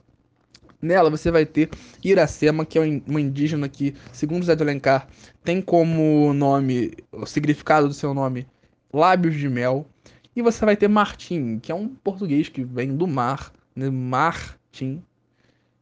Nela 0.81 1.09
você 1.09 1.31
vai 1.31 1.45
ter 1.45 1.69
Iracema, 2.03 2.65
que 2.65 2.77
é 2.77 2.81
uma 3.07 3.21
indígena 3.21 3.67
que, 3.69 3.95
segundo 4.11 4.45
Zé 4.45 4.55
de 4.55 4.63
Alencar, 4.63 5.07
tem 5.43 5.61
como 5.61 6.33
nome, 6.33 6.93
o 7.11 7.25
significado 7.25 7.87
do 7.87 7.93
seu 7.93 8.13
nome, 8.13 8.47
lábios 8.93 9.35
de 9.35 9.49
mel. 9.49 9.87
E 10.35 10.41
você 10.41 10.65
vai 10.65 10.75
ter 10.75 10.87
Martim, 10.87 11.59
que 11.59 11.71
é 11.71 11.75
um 11.75 11.87
português 11.87 12.49
que 12.49 12.63
vem 12.63 12.95
do 12.95 13.07
mar, 13.07 13.53
né? 13.75 13.89
Martim. 13.89 15.01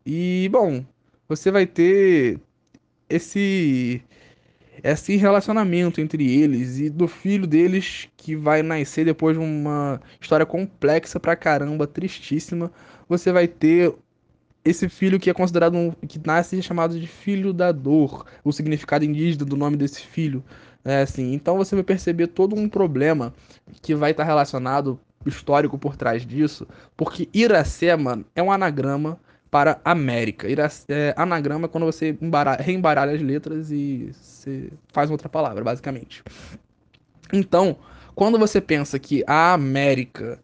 E, 0.05 0.47
bom, 0.51 0.85
você 1.27 1.49
vai 1.51 1.65
ter 1.65 2.39
esse 3.09 4.03
esse 4.83 5.15
relacionamento 5.15 6.01
entre 6.01 6.29
eles 6.41 6.79
e 6.79 6.89
do 6.89 7.07
filho 7.07 7.47
deles 7.47 8.09
que 8.17 8.35
vai 8.35 8.61
nascer 8.61 9.05
depois 9.05 9.37
de 9.37 9.43
uma 9.43 10.01
história 10.19 10.45
complexa 10.45 11.19
pra 11.19 11.35
caramba, 11.35 11.87
tristíssima. 11.87 12.71
Você 13.07 13.31
vai 13.31 13.47
ter 13.47 13.93
esse 14.65 14.87
filho 14.87 15.19
que 15.19 15.29
é 15.29 15.33
considerado 15.33 15.75
um, 15.75 15.91
que 15.91 16.19
nasce 16.25 16.61
chamado 16.61 16.99
de 16.99 17.07
filho 17.07 17.51
da 17.53 17.71
dor, 17.71 18.25
o 18.43 18.51
significado 18.51 19.03
indígena 19.03 19.45
do 19.45 19.57
nome 19.57 19.77
desse 19.77 20.01
filho. 20.01 20.43
É 20.85 21.01
assim, 21.01 21.33
então 21.33 21.57
você 21.57 21.75
vai 21.75 21.83
perceber 21.83 22.27
todo 22.27 22.55
um 22.55 22.67
problema 22.67 23.33
que 23.81 23.95
vai 23.95 24.11
estar 24.11 24.23
relacionado 24.23 24.99
histórico 25.25 25.77
por 25.77 25.95
trás 25.95 26.25
disso, 26.25 26.67
porque 26.97 27.29
Iracema 27.33 28.23
é 28.35 28.43
um 28.43 28.51
anagrama 28.51 29.17
para 29.53 29.79
América. 29.85 30.49
Irac 30.49 30.83
é, 30.89 31.13
anagrama 31.15 31.65
é 31.65 31.67
quando 31.67 31.85
você 31.85 32.17
reembaralha 32.59 33.13
as 33.13 33.21
letras 33.21 33.69
e 33.69 34.11
você 34.11 34.71
faz 34.91 35.11
outra 35.11 35.29
palavra, 35.29 35.63
basicamente. 35.63 36.23
Então, 37.31 37.77
quando 38.15 38.39
você 38.39 38.59
pensa 38.59 38.97
que 38.97 39.23
a 39.27 39.53
América 39.53 40.39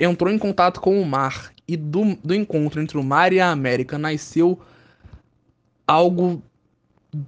entrou 0.00 0.32
em 0.32 0.38
contato 0.38 0.80
com 0.80 0.98
o 0.98 1.04
mar 1.04 1.52
e 1.68 1.76
do, 1.76 2.16
do 2.24 2.34
encontro 2.34 2.80
entre 2.80 2.96
o 2.96 3.04
mar 3.04 3.32
e 3.32 3.38
a 3.38 3.50
América 3.50 3.98
nasceu 3.98 4.58
algo 5.86 6.42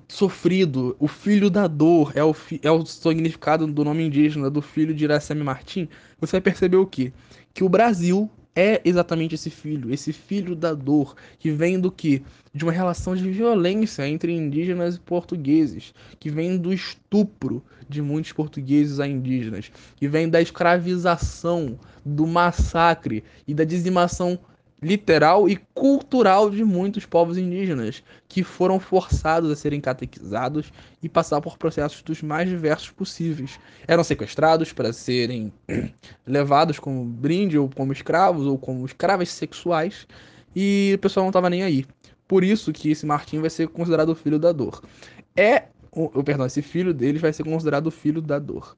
sofrido, 0.08 0.96
o 0.98 1.08
filho 1.08 1.50
da 1.50 1.66
dor, 1.66 2.12
é 2.14 2.24
o, 2.24 2.34
é 2.62 2.70
o 2.70 2.84
significado 2.84 3.66
do 3.66 3.84
nome 3.84 4.04
indígena 4.04 4.50
do 4.50 4.60
filho 4.60 4.94
de 4.94 5.04
Iracema 5.04 5.44
Martim, 5.44 5.88
você 6.20 6.32
vai 6.32 6.40
perceber 6.40 6.76
o 6.76 6.86
quê? 6.86 7.12
Que 7.54 7.64
o 7.64 7.68
Brasil 7.68 8.30
é 8.54 8.80
exatamente 8.84 9.34
esse 9.34 9.48
filho, 9.48 9.92
esse 9.92 10.12
filho 10.12 10.54
da 10.54 10.74
dor, 10.74 11.14
que 11.38 11.50
vem 11.50 11.80
do 11.80 11.90
que? 11.90 12.22
De 12.52 12.64
uma 12.64 12.72
relação 12.72 13.14
de 13.14 13.30
violência 13.30 14.06
entre 14.06 14.32
indígenas 14.32 14.96
e 14.96 15.00
portugueses, 15.00 15.94
que 16.18 16.30
vem 16.30 16.58
do 16.58 16.72
estupro 16.72 17.62
de 17.88 18.02
muitos 18.02 18.32
portugueses 18.32 19.00
a 19.00 19.06
indígenas, 19.06 19.70
que 19.96 20.08
vem 20.08 20.28
da 20.28 20.42
escravização, 20.42 21.78
do 22.04 22.26
massacre 22.26 23.24
e 23.46 23.54
da 23.54 23.64
dizimação 23.64 24.38
literal 24.82 25.48
e 25.48 25.56
cultural 25.74 26.50
de 26.50 26.64
muitos 26.64 27.04
povos 27.04 27.36
indígenas 27.36 28.02
que 28.28 28.42
foram 28.42 28.80
forçados 28.80 29.50
a 29.50 29.56
serem 29.56 29.80
catequizados 29.80 30.72
e 31.02 31.08
passar 31.08 31.40
por 31.40 31.58
processos 31.58 32.02
dos 32.02 32.22
mais 32.22 32.48
diversos 32.48 32.90
possíveis. 32.90 33.60
Eram 33.86 34.02
sequestrados 34.02 34.72
para 34.72 34.92
serem 34.92 35.52
levados 36.26 36.78
como 36.78 37.04
brinde 37.04 37.58
ou 37.58 37.68
como 37.68 37.92
escravos 37.92 38.46
ou 38.46 38.56
como 38.56 38.86
escravas 38.86 39.28
sexuais 39.28 40.06
e 40.56 40.92
o 40.94 40.98
pessoal 40.98 41.24
não 41.24 41.30
estava 41.30 41.50
nem 41.50 41.62
aí. 41.62 41.84
Por 42.26 42.42
isso 42.42 42.72
que 42.72 42.90
esse 42.90 43.04
Martim 43.04 43.40
vai 43.40 43.50
ser 43.50 43.68
considerado 43.68 44.10
o 44.10 44.14
filho 44.14 44.38
da 44.38 44.52
dor. 44.52 44.82
É, 45.36 45.64
o, 45.90 46.22
perdão, 46.22 46.46
esse 46.46 46.62
filho 46.62 46.94
deles 46.94 47.20
vai 47.20 47.32
ser 47.32 47.44
considerado 47.44 47.88
o 47.88 47.90
filho 47.90 48.22
da 48.22 48.38
dor. 48.38 48.76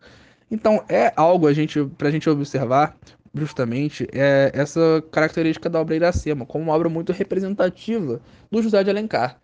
Então 0.52 0.84
é 0.86 1.10
algo 1.16 1.46
a 1.46 1.52
gente, 1.54 1.82
pra 1.96 2.10
gente 2.10 2.28
observar 2.28 2.94
justamente 3.34 4.06
é 4.12 4.52
essa 4.52 5.02
característica 5.10 5.70
da 5.70 5.80
obra 5.80 5.96
Iracema, 5.96 6.44
como 6.44 6.64
uma 6.64 6.74
obra 6.74 6.90
muito 6.90 7.10
representativa 7.10 8.20
do 8.50 8.62
José 8.62 8.84
de 8.84 8.90
Alencar. 8.90 9.40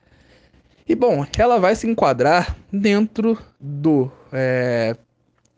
E 0.86 0.94
bom, 0.94 1.24
ela 1.38 1.58
vai 1.58 1.74
se 1.74 1.86
enquadrar 1.88 2.54
dentro 2.70 3.38
do, 3.58 4.12
é, 4.30 4.94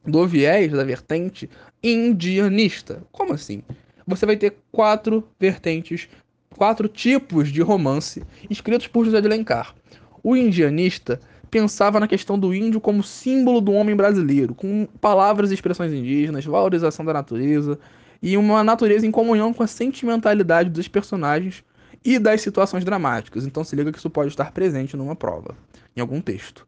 do 0.06 0.24
viés, 0.24 0.70
da 0.70 0.84
vertente 0.84 1.50
indianista. 1.82 3.02
Como 3.10 3.32
assim? 3.32 3.64
Você 4.06 4.24
vai 4.24 4.36
ter 4.36 4.56
quatro 4.70 5.28
vertentes, 5.38 6.08
quatro 6.56 6.86
tipos 6.86 7.48
de 7.48 7.60
romance 7.60 8.22
escritos 8.48 8.86
por 8.86 9.04
José 9.04 9.20
de 9.20 9.26
Alencar. 9.26 9.74
O 10.22 10.36
indianista 10.36 11.20
pensava 11.50 11.98
na 11.98 12.06
questão 12.06 12.38
do 12.38 12.54
índio 12.54 12.80
como 12.80 13.02
símbolo 13.02 13.60
do 13.60 13.72
homem 13.72 13.96
brasileiro, 13.96 14.54
com 14.54 14.86
palavras 15.00 15.50
e 15.50 15.54
expressões 15.54 15.92
indígenas, 15.92 16.44
valorização 16.44 17.04
da 17.04 17.12
natureza, 17.12 17.78
e 18.22 18.36
uma 18.36 18.62
natureza 18.62 19.06
em 19.06 19.10
comunhão 19.10 19.52
com 19.52 19.62
a 19.62 19.66
sentimentalidade 19.66 20.70
dos 20.70 20.86
personagens 20.86 21.64
e 22.04 22.18
das 22.18 22.40
situações 22.40 22.84
dramáticas. 22.84 23.46
Então 23.46 23.64
se 23.64 23.74
liga 23.74 23.90
que 23.92 23.98
isso 23.98 24.10
pode 24.10 24.28
estar 24.28 24.52
presente 24.52 24.96
numa 24.96 25.16
prova, 25.16 25.54
em 25.96 26.00
algum 26.00 26.20
texto. 26.20 26.66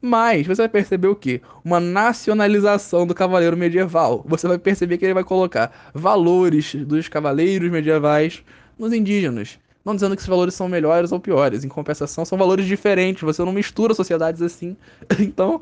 Mas 0.00 0.46
você 0.46 0.62
vai 0.62 0.68
perceber 0.68 1.06
o 1.06 1.14
que? 1.14 1.40
Uma 1.64 1.78
nacionalização 1.78 3.06
do 3.06 3.14
cavaleiro 3.14 3.56
medieval. 3.56 4.24
Você 4.26 4.48
vai 4.48 4.58
perceber 4.58 4.98
que 4.98 5.04
ele 5.04 5.14
vai 5.14 5.22
colocar 5.22 5.92
valores 5.94 6.74
dos 6.74 7.08
cavaleiros 7.08 7.70
medievais 7.70 8.42
nos 8.76 8.92
indígenas. 8.92 9.60
Não 9.84 9.94
dizendo 9.94 10.14
que 10.14 10.20
esses 10.20 10.28
valores 10.28 10.54
são 10.54 10.68
melhores 10.68 11.10
ou 11.12 11.18
piores. 11.18 11.64
Em 11.64 11.68
compensação, 11.68 12.24
são 12.24 12.38
valores 12.38 12.66
diferentes. 12.66 13.22
Você 13.22 13.44
não 13.44 13.52
mistura 13.52 13.94
sociedades 13.94 14.42
assim. 14.42 14.76
Então, 15.18 15.60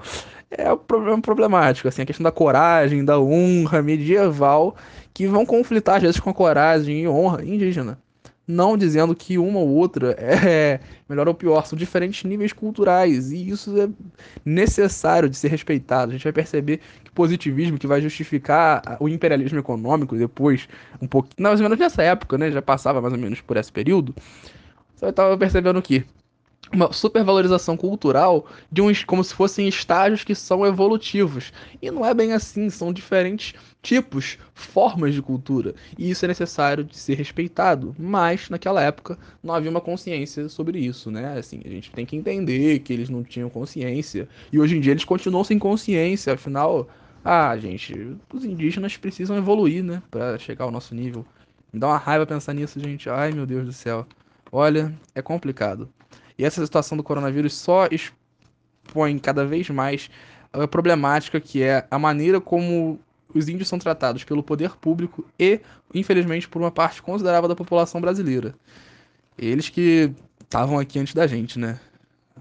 é 0.51 0.73
um 0.73 0.79
problema 0.79 1.21
problemático. 1.21 1.89
Assim, 1.89 2.03
a 2.03 2.07
questão 2.07 2.25
da 2.25 2.33
coragem, 2.33 3.05
da 3.05 3.19
honra 3.19 3.83
medieval, 3.83 4.77
que 5.15 5.27
vão 5.27 5.47
conflitar 5.47 5.97
às 5.97 6.03
vezes 6.03 6.21
com 6.21 6.31
a 6.31 6.35
coragem 6.35 7.03
e 7.03 7.09
honra 7.09 7.45
indígena. 7.45 7.99
Não 8.51 8.77
dizendo 8.77 9.15
que 9.15 9.39
uma 9.39 9.61
ou 9.61 9.69
outra 9.69 10.13
é 10.19 10.81
melhor 11.09 11.29
ou 11.29 11.35
pior, 11.35 11.65
são 11.67 11.79
diferentes 11.79 12.25
níveis 12.25 12.53
culturais 12.53 13.31
e 13.31 13.49
isso 13.49 13.81
é 13.81 13.89
necessário 14.45 15.29
de 15.29 15.37
ser 15.37 15.49
respeitado. 15.49 16.11
A 16.11 16.15
gente 16.15 16.25
vai 16.25 16.33
perceber 16.33 16.81
que 17.05 17.11
positivismo 17.13 17.79
que 17.79 17.87
vai 17.87 18.01
justificar 18.01 18.97
o 18.99 19.09
imperialismo 19.09 19.59
econômico 19.59 20.17
depois, 20.17 20.69
um 21.01 21.07
pouco, 21.07 21.29
mais 21.39 21.61
ou 21.61 21.65
menos 21.65 21.79
nessa 21.79 22.03
época, 22.03 22.37
né, 22.37 22.51
já 22.51 22.61
passava 22.61 23.01
mais 23.01 23.15
ou 23.15 23.21
menos 23.21 23.41
por 23.41 23.57
esse 23.57 23.71
período. 23.71 24.15
Você 24.97 25.07
estava 25.07 25.39
percebendo 25.39 25.81
que 25.81 26.05
uma 26.73 26.93
supervalorização 26.93 27.77
cultural 27.77 28.47
de 28.71 28.81
uns 28.81 29.03
como 29.05 29.25
se 29.25 29.35
fossem 29.35 29.67
estágios 29.67 30.23
que 30.23 30.35
são 30.35 30.65
evolutivos. 30.65 31.53
E 31.83 31.91
não 31.91 32.07
é 32.07 32.15
bem 32.15 32.33
assim, 32.33 32.71
são 32.71 32.93
diferentes 32.93 33.55
tipos, 33.83 34.39
formas 34.55 35.15
de 35.15 35.23
cultura, 35.23 35.75
e 35.99 36.11
isso 36.11 36.25
é 36.25 36.29
necessário 36.29 36.85
de 36.85 36.97
ser 36.97 37.15
respeitado. 37.15 37.95
Mas 37.99 38.49
naquela 38.49 38.83
época 38.83 39.19
não 39.43 39.55
havia 39.55 39.71
uma 39.71 39.81
consciência 39.81 40.49
sobre 40.49 40.79
isso, 40.79 41.11
né? 41.11 41.39
Assim, 41.39 41.61
a 41.65 41.69
gente 41.69 41.91
tem 41.91 42.07
que 42.07 42.17
entender 42.17 42.81
que 42.81 42.93
eles 42.93 43.09
não 43.09 43.23
tinham 43.23 43.51
consciência, 43.51 44.29
e 44.53 44.59
hoje 44.59 44.77
em 44.77 44.81
dia 44.81 44.93
eles 44.93 45.05
continuam 45.05 45.45
sem 45.45 45.59
consciência, 45.59 46.35
afinal, 46.35 46.89
ah, 47.25 47.57
gente, 47.57 48.17
os 48.33 48.45
indígenas 48.45 48.97
precisam 48.97 49.37
evoluir, 49.37 49.83
né, 49.83 50.03
para 50.11 50.39
chegar 50.39 50.65
ao 50.65 50.71
nosso 50.71 50.95
nível. 50.95 51.25
Me 51.73 51.79
dá 51.79 51.89
uma 51.89 51.99
raiva 51.99 52.27
pensar 52.27 52.53
nisso, 52.53 52.81
gente. 52.81 53.09
Ai, 53.09 53.33
meu 53.33 53.47
Deus 53.47 53.65
do 53.65 53.73
céu. 53.73 54.07
Olha, 54.51 54.93
é 55.15 55.23
complicado. 55.23 55.89
E 56.41 56.45
essa 56.45 56.65
situação 56.65 56.97
do 56.97 57.05
coronavírus 57.05 57.53
só 57.53 57.87
expõe 57.91 59.19
cada 59.19 59.45
vez 59.45 59.69
mais 59.69 60.09
a 60.51 60.67
problemática 60.67 61.39
que 61.39 61.63
é 61.63 61.87
a 61.91 61.99
maneira 61.99 62.41
como 62.41 62.99
os 63.35 63.47
índios 63.47 63.69
são 63.69 63.79
tratados 63.79 64.25
pelo 64.25 64.43
poder 64.43 64.75
público 64.77 65.23
e, 65.39 65.61
infelizmente, 65.93 66.49
por 66.49 66.63
uma 66.63 66.71
parte 66.71 67.03
considerável 67.03 67.47
da 67.47 67.55
população 67.55 68.01
brasileira. 68.01 68.55
Eles 69.37 69.69
que 69.69 70.15
estavam 70.43 70.79
aqui 70.79 70.99
antes 70.99 71.13
da 71.13 71.27
gente, 71.27 71.59
né? 71.59 71.79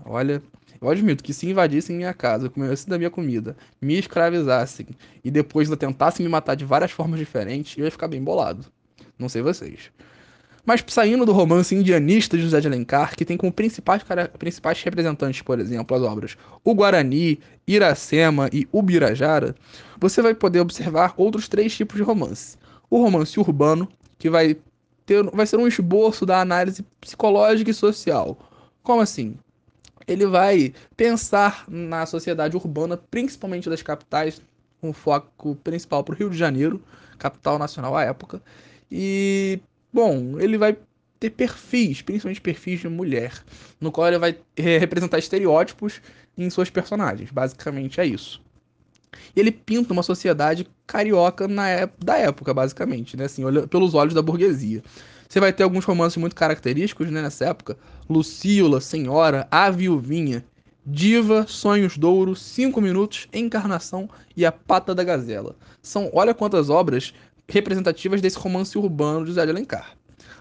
Olha, 0.06 0.42
eu 0.82 0.90
admito 0.90 1.22
que 1.22 1.34
se 1.34 1.50
invadissem 1.50 1.98
minha 1.98 2.14
casa, 2.14 2.50
comessem 2.50 2.88
da 2.88 2.98
minha 2.98 3.10
comida, 3.10 3.58
me 3.82 4.00
escravizassem 4.00 4.88
e 5.26 5.30
depois 5.30 5.68
ainda 5.68 5.76
tentassem 5.76 6.26
me 6.26 6.32
matar 6.32 6.56
de 6.56 6.64
várias 6.64 6.92
formas 6.92 7.20
diferentes, 7.20 7.78
eu 7.78 7.84
ia 7.84 7.92
ficar 7.92 8.08
bem 8.08 8.24
bolado. 8.24 8.66
Não 9.20 9.28
sei 9.28 9.42
vocês. 9.42 9.92
Mas 10.70 10.84
saindo 10.88 11.26
do 11.26 11.32
romance 11.32 11.74
indianista 11.74 12.38
de 12.38 12.44
José 12.44 12.62
de 12.62 12.68
Alencar, 12.68 13.16
que 13.16 13.26
tem 13.26 13.36
como 13.36 13.52
principais, 13.52 14.04
principais 14.38 14.80
representantes, 14.84 15.42
por 15.42 15.60
exemplo, 15.60 15.98
as 15.98 16.04
obras 16.04 16.38
O 16.64 16.76
Guarani, 16.76 17.40
Iracema 17.66 18.48
e 18.54 18.68
Ubirajara, 18.72 19.56
você 20.00 20.22
vai 20.22 20.36
poder 20.36 20.60
observar 20.60 21.16
outros 21.18 21.48
três 21.48 21.76
tipos 21.76 21.98
de 21.98 22.04
romance. 22.04 22.56
O 22.88 23.02
romance 23.02 23.40
urbano, 23.40 23.90
que 24.20 24.30
vai, 24.30 24.58
ter, 25.08 25.24
vai 25.32 25.48
ser 25.48 25.58
um 25.58 25.68
esboço 25.68 26.24
da 26.24 26.40
análise 26.40 26.86
psicológica 27.02 27.72
e 27.72 27.74
social. 27.74 28.38
Como 28.84 29.02
assim? 29.02 29.36
Ele 30.08 30.28
vai 30.28 30.72
pensar 30.96 31.66
na 31.68 32.06
sociedade 32.06 32.56
urbana, 32.56 32.96
principalmente 32.96 33.72
das 33.72 33.82
capitais, 33.82 34.40
com 34.80 34.94
foco 34.94 35.56
principal 35.64 36.04
para 36.04 36.14
o 36.14 36.16
Rio 36.16 36.30
de 36.30 36.38
Janeiro, 36.38 36.80
capital 37.18 37.58
nacional 37.58 37.98
à 37.98 38.04
época, 38.04 38.40
e 38.92 39.60
Bom, 39.92 40.40
ele 40.40 40.58
vai 40.58 40.78
ter 41.20 41.30
perfis, 41.32 42.02
principalmente 42.02 42.42
perfis 42.42 42.80
de 42.80 42.88
mulher, 42.88 43.34
no 43.80 43.92
qual 43.92 44.08
ele 44.08 44.18
vai 44.18 44.38
representar 44.56 45.20
estereótipos 45.20 46.02
em 46.38 46.50
suas 46.50 46.70
personagens. 46.70 47.30
Basicamente 47.32 48.00
é 48.00 48.06
isso. 48.06 48.42
Ele 49.36 49.52
pinta 49.52 49.92
uma 49.92 50.04
sociedade 50.04 50.68
carioca 50.86 51.48
na 51.48 51.68
época, 51.68 52.06
da 52.06 52.18
época, 52.18 52.54
basicamente, 52.54 53.18
né? 53.18 53.26
Assim, 53.26 53.44
pelos 53.70 53.94
olhos 53.94 54.14
da 54.14 54.22
burguesia. 54.22 54.84
Você 55.28 55.40
vai 55.40 55.54
ter 55.54 55.64
alguns 55.64 55.86
romances 55.86 56.18
muito 56.18 56.36
característicos 56.36 57.10
né, 57.12 57.22
nessa 57.22 57.46
época. 57.46 57.78
Lucila, 58.10 58.82
Senhora, 58.82 59.48
A 59.52 59.70
Viuvinha, 59.70 60.44
Diva, 60.86 61.46
Sonhos 61.48 61.98
Douro, 61.98 62.36
Cinco 62.36 62.82
Minutos, 62.82 63.28
Encarnação 63.32 64.10
e 64.36 64.44
A 64.46 64.52
Pata 64.52 64.96
da 64.96 65.04
Gazela. 65.04 65.56
São, 65.84 66.10
olha 66.14 66.34
quantas 66.34 66.70
obras 66.70 67.14
representativas 67.50 68.22
desse 68.22 68.38
romance 68.38 68.78
urbano 68.78 69.26
de 69.26 69.34
Zé 69.34 69.46
de 69.46 69.52
Alencar. 69.52 69.98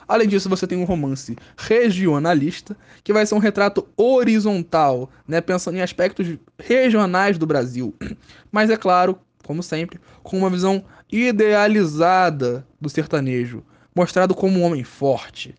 Além 0.06 0.26
disso, 0.26 0.48
você 0.48 0.66
tem 0.66 0.78
um 0.78 0.84
romance 0.84 1.36
regionalista, 1.56 2.74
que 3.04 3.12
vai 3.12 3.26
ser 3.26 3.34
um 3.34 3.38
retrato 3.38 3.86
horizontal, 3.94 5.10
né, 5.26 5.40
pensando 5.40 5.76
em 5.76 5.82
aspectos 5.82 6.26
regionais 6.58 7.36
do 7.36 7.46
Brasil. 7.46 7.94
Mas 8.50 8.70
é 8.70 8.76
claro, 8.76 9.18
como 9.44 9.62
sempre, 9.62 10.00
com 10.22 10.38
uma 10.38 10.48
visão 10.48 10.82
idealizada 11.12 12.66
do 12.80 12.88
sertanejo, 12.88 13.62
mostrado 13.94 14.34
como 14.34 14.58
um 14.58 14.62
homem 14.62 14.82
forte. 14.82 15.54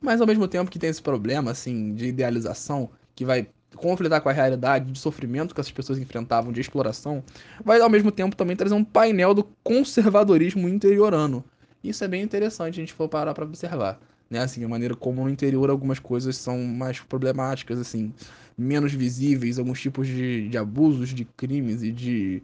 Mas 0.00 0.20
ao 0.20 0.26
mesmo 0.26 0.48
tempo 0.48 0.70
que 0.70 0.78
tem 0.78 0.90
esse 0.90 1.00
problema 1.00 1.52
assim 1.52 1.94
de 1.94 2.06
idealização 2.06 2.90
que 3.14 3.24
vai 3.24 3.46
conflitar 3.76 4.20
com 4.20 4.28
a 4.28 4.32
realidade 4.32 4.90
de 4.90 4.98
sofrimento 4.98 5.54
que 5.54 5.60
essas 5.60 5.72
pessoas 5.72 5.98
enfrentavam, 5.98 6.52
de 6.52 6.60
exploração, 6.60 7.22
vai 7.64 7.80
ao 7.80 7.90
mesmo 7.90 8.10
tempo 8.10 8.36
também 8.36 8.56
trazer 8.56 8.74
um 8.74 8.84
painel 8.84 9.34
do 9.34 9.44
conservadorismo 9.62 10.68
interiorano. 10.68 11.44
Isso 11.82 12.02
é 12.02 12.08
bem 12.08 12.22
interessante 12.22 12.80
a 12.80 12.82
gente 12.82 12.92
for 12.92 13.08
parar 13.08 13.34
para 13.34 13.44
observar, 13.44 14.00
né? 14.30 14.38
Assim, 14.38 14.64
a 14.64 14.68
maneira 14.68 14.94
como 14.94 15.22
no 15.22 15.30
interior 15.30 15.68
algumas 15.68 15.98
coisas 15.98 16.36
são 16.36 16.62
mais 16.64 17.00
problemáticas, 17.00 17.78
assim, 17.78 18.12
menos 18.56 18.92
visíveis, 18.92 19.58
alguns 19.58 19.80
tipos 19.80 20.06
de, 20.06 20.48
de 20.48 20.56
abusos, 20.56 21.10
de 21.10 21.24
crimes 21.24 21.82
e 21.82 21.92
de, 21.92 22.42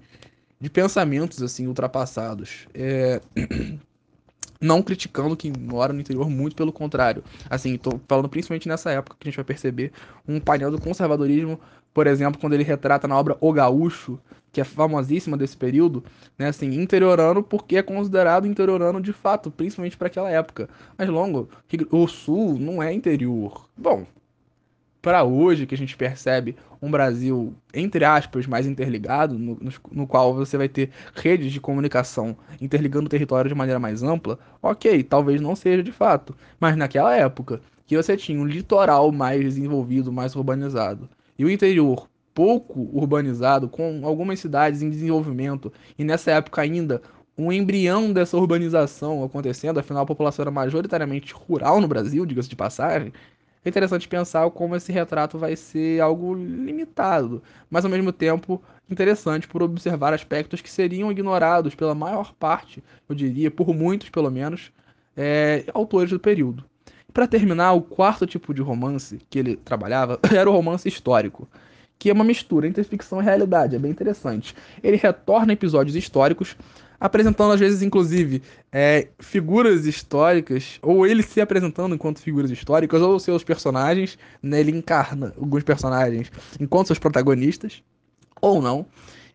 de 0.60 0.68
pensamentos, 0.68 1.42
assim, 1.42 1.66
ultrapassados. 1.66 2.66
É... 2.74 3.20
não 4.60 4.82
criticando 4.82 5.36
quem 5.36 5.52
mora 5.58 5.92
no 5.92 6.00
interior, 6.00 6.28
muito 6.28 6.54
pelo 6.54 6.72
contrário. 6.72 7.24
Assim, 7.48 7.76
tô 7.78 7.98
falando 8.06 8.28
principalmente 8.28 8.68
nessa 8.68 8.90
época 8.90 9.16
que 9.18 9.26
a 9.26 9.30
gente 9.30 9.36
vai 9.36 9.44
perceber 9.44 9.92
um 10.28 10.38
painel 10.38 10.70
do 10.70 10.80
conservadorismo, 10.80 11.58
por 11.94 12.06
exemplo, 12.06 12.40
quando 12.40 12.52
ele 12.52 12.62
retrata 12.62 13.08
na 13.08 13.18
obra 13.18 13.36
O 13.40 13.52
Gaúcho, 13.52 14.18
que 14.52 14.60
é 14.60 14.64
famosíssima 14.64 15.36
desse 15.36 15.56
período, 15.56 16.04
né, 16.38 16.48
assim, 16.48 16.80
interiorano 16.80 17.42
porque 17.42 17.76
é 17.76 17.82
considerado 17.82 18.46
interiorano 18.46 19.00
de 19.00 19.12
fato, 19.12 19.50
principalmente 19.50 19.96
para 19.96 20.08
aquela 20.08 20.30
época. 20.30 20.68
Mas 20.98 21.08
longo, 21.08 21.48
o 21.90 22.06
sul 22.06 22.58
não 22.58 22.82
é 22.82 22.92
interior. 22.92 23.68
Bom, 23.76 24.06
para 25.02 25.24
hoje, 25.24 25.66
que 25.66 25.74
a 25.74 25.78
gente 25.78 25.96
percebe 25.96 26.56
um 26.80 26.90
Brasil, 26.90 27.54
entre 27.72 28.04
aspas, 28.04 28.46
mais 28.46 28.66
interligado, 28.66 29.38
no, 29.38 29.54
no, 29.56 29.72
no, 29.92 30.06
qual 30.06 30.34
você 30.34 30.56
vai 30.56 30.68
ter 30.68 30.90
redes 31.14 31.52
de 31.52 31.60
comunicação 31.60 32.36
interligando 32.60 33.06
o 33.06 33.10
território 33.10 33.48
de 33.48 33.54
maneira 33.54 33.78
mais 33.78 34.02
ampla, 34.02 34.38
ok, 34.62 35.02
talvez 35.02 35.40
não 35.40 35.56
seja 35.56 35.82
de 35.82 35.92
fato. 35.92 36.34
Mas 36.58 36.76
naquela 36.76 37.14
época, 37.16 37.60
que 37.86 37.96
você 37.96 38.16
tinha 38.16 38.40
um 38.40 38.46
litoral 38.46 39.10
mais 39.10 39.40
desenvolvido, 39.40 40.12
mais 40.12 40.34
urbanizado, 40.36 41.08
e 41.38 41.44
o 41.44 41.50
interior 41.50 42.08
pouco 42.34 42.88
urbanizado, 42.92 43.68
com 43.68 44.00
algumas 44.04 44.38
cidades 44.40 44.82
em 44.82 44.90
desenvolvimento, 44.90 45.72
e 45.98 46.04
nessa 46.04 46.30
época 46.30 46.62
ainda 46.62 47.02
um 47.36 47.50
embrião 47.50 48.12
dessa 48.12 48.36
urbanização 48.36 49.24
acontecendo, 49.24 49.80
afinal 49.80 50.02
a 50.02 50.06
população 50.06 50.42
era 50.42 50.50
majoritariamente 50.50 51.32
rural 51.32 51.80
no 51.80 51.88
Brasil, 51.88 52.26
diga-se 52.26 52.48
de 52.48 52.56
passagem, 52.56 53.12
é 53.64 53.68
interessante 53.68 54.08
pensar 54.08 54.50
como 54.50 54.74
esse 54.74 54.90
retrato 54.90 55.38
vai 55.38 55.54
ser 55.54 56.00
algo 56.00 56.34
limitado, 56.34 57.42
mas 57.68 57.84
ao 57.84 57.90
mesmo 57.90 58.12
tempo 58.12 58.62
interessante 58.90 59.46
por 59.46 59.62
observar 59.62 60.14
aspectos 60.14 60.60
que 60.60 60.70
seriam 60.70 61.10
ignorados 61.12 61.74
pela 61.74 61.94
maior 61.94 62.32
parte, 62.34 62.82
eu 63.08 63.14
diria, 63.14 63.50
por 63.50 63.74
muitos 63.74 64.08
pelo 64.08 64.30
menos, 64.30 64.72
é, 65.16 65.64
autores 65.74 66.10
do 66.10 66.18
período. 66.18 66.64
Para 67.12 67.26
terminar, 67.26 67.72
o 67.72 67.82
quarto 67.82 68.26
tipo 68.26 68.54
de 68.54 68.62
romance 68.62 69.20
que 69.28 69.38
ele 69.38 69.56
trabalhava 69.56 70.18
era 70.34 70.48
o 70.48 70.52
romance 70.52 70.88
histórico, 70.88 71.48
que 71.98 72.08
é 72.08 72.12
uma 72.12 72.24
mistura 72.24 72.66
entre 72.66 72.82
ficção 72.82 73.20
e 73.20 73.24
realidade, 73.24 73.76
é 73.76 73.78
bem 73.78 73.90
interessante. 73.90 74.54
Ele 74.82 74.96
retorna 74.96 75.52
episódios 75.52 75.94
históricos 75.94 76.56
apresentando 77.00 77.52
às 77.52 77.58
vezes, 77.58 77.82
inclusive, 77.82 78.42
é, 78.70 79.08
figuras 79.18 79.86
históricas, 79.86 80.78
ou 80.82 81.06
ele 81.06 81.22
se 81.22 81.40
apresentando 81.40 81.94
enquanto 81.94 82.20
figuras 82.20 82.50
históricas, 82.50 83.00
ou 83.00 83.18
seus 83.18 83.42
personagens, 83.42 84.18
né, 84.42 84.60
ele 84.60 84.70
encarna 84.70 85.34
alguns 85.40 85.64
personagens 85.64 86.30
enquanto 86.60 86.88
seus 86.88 86.98
protagonistas, 86.98 87.82
ou 88.40 88.60
não, 88.60 88.86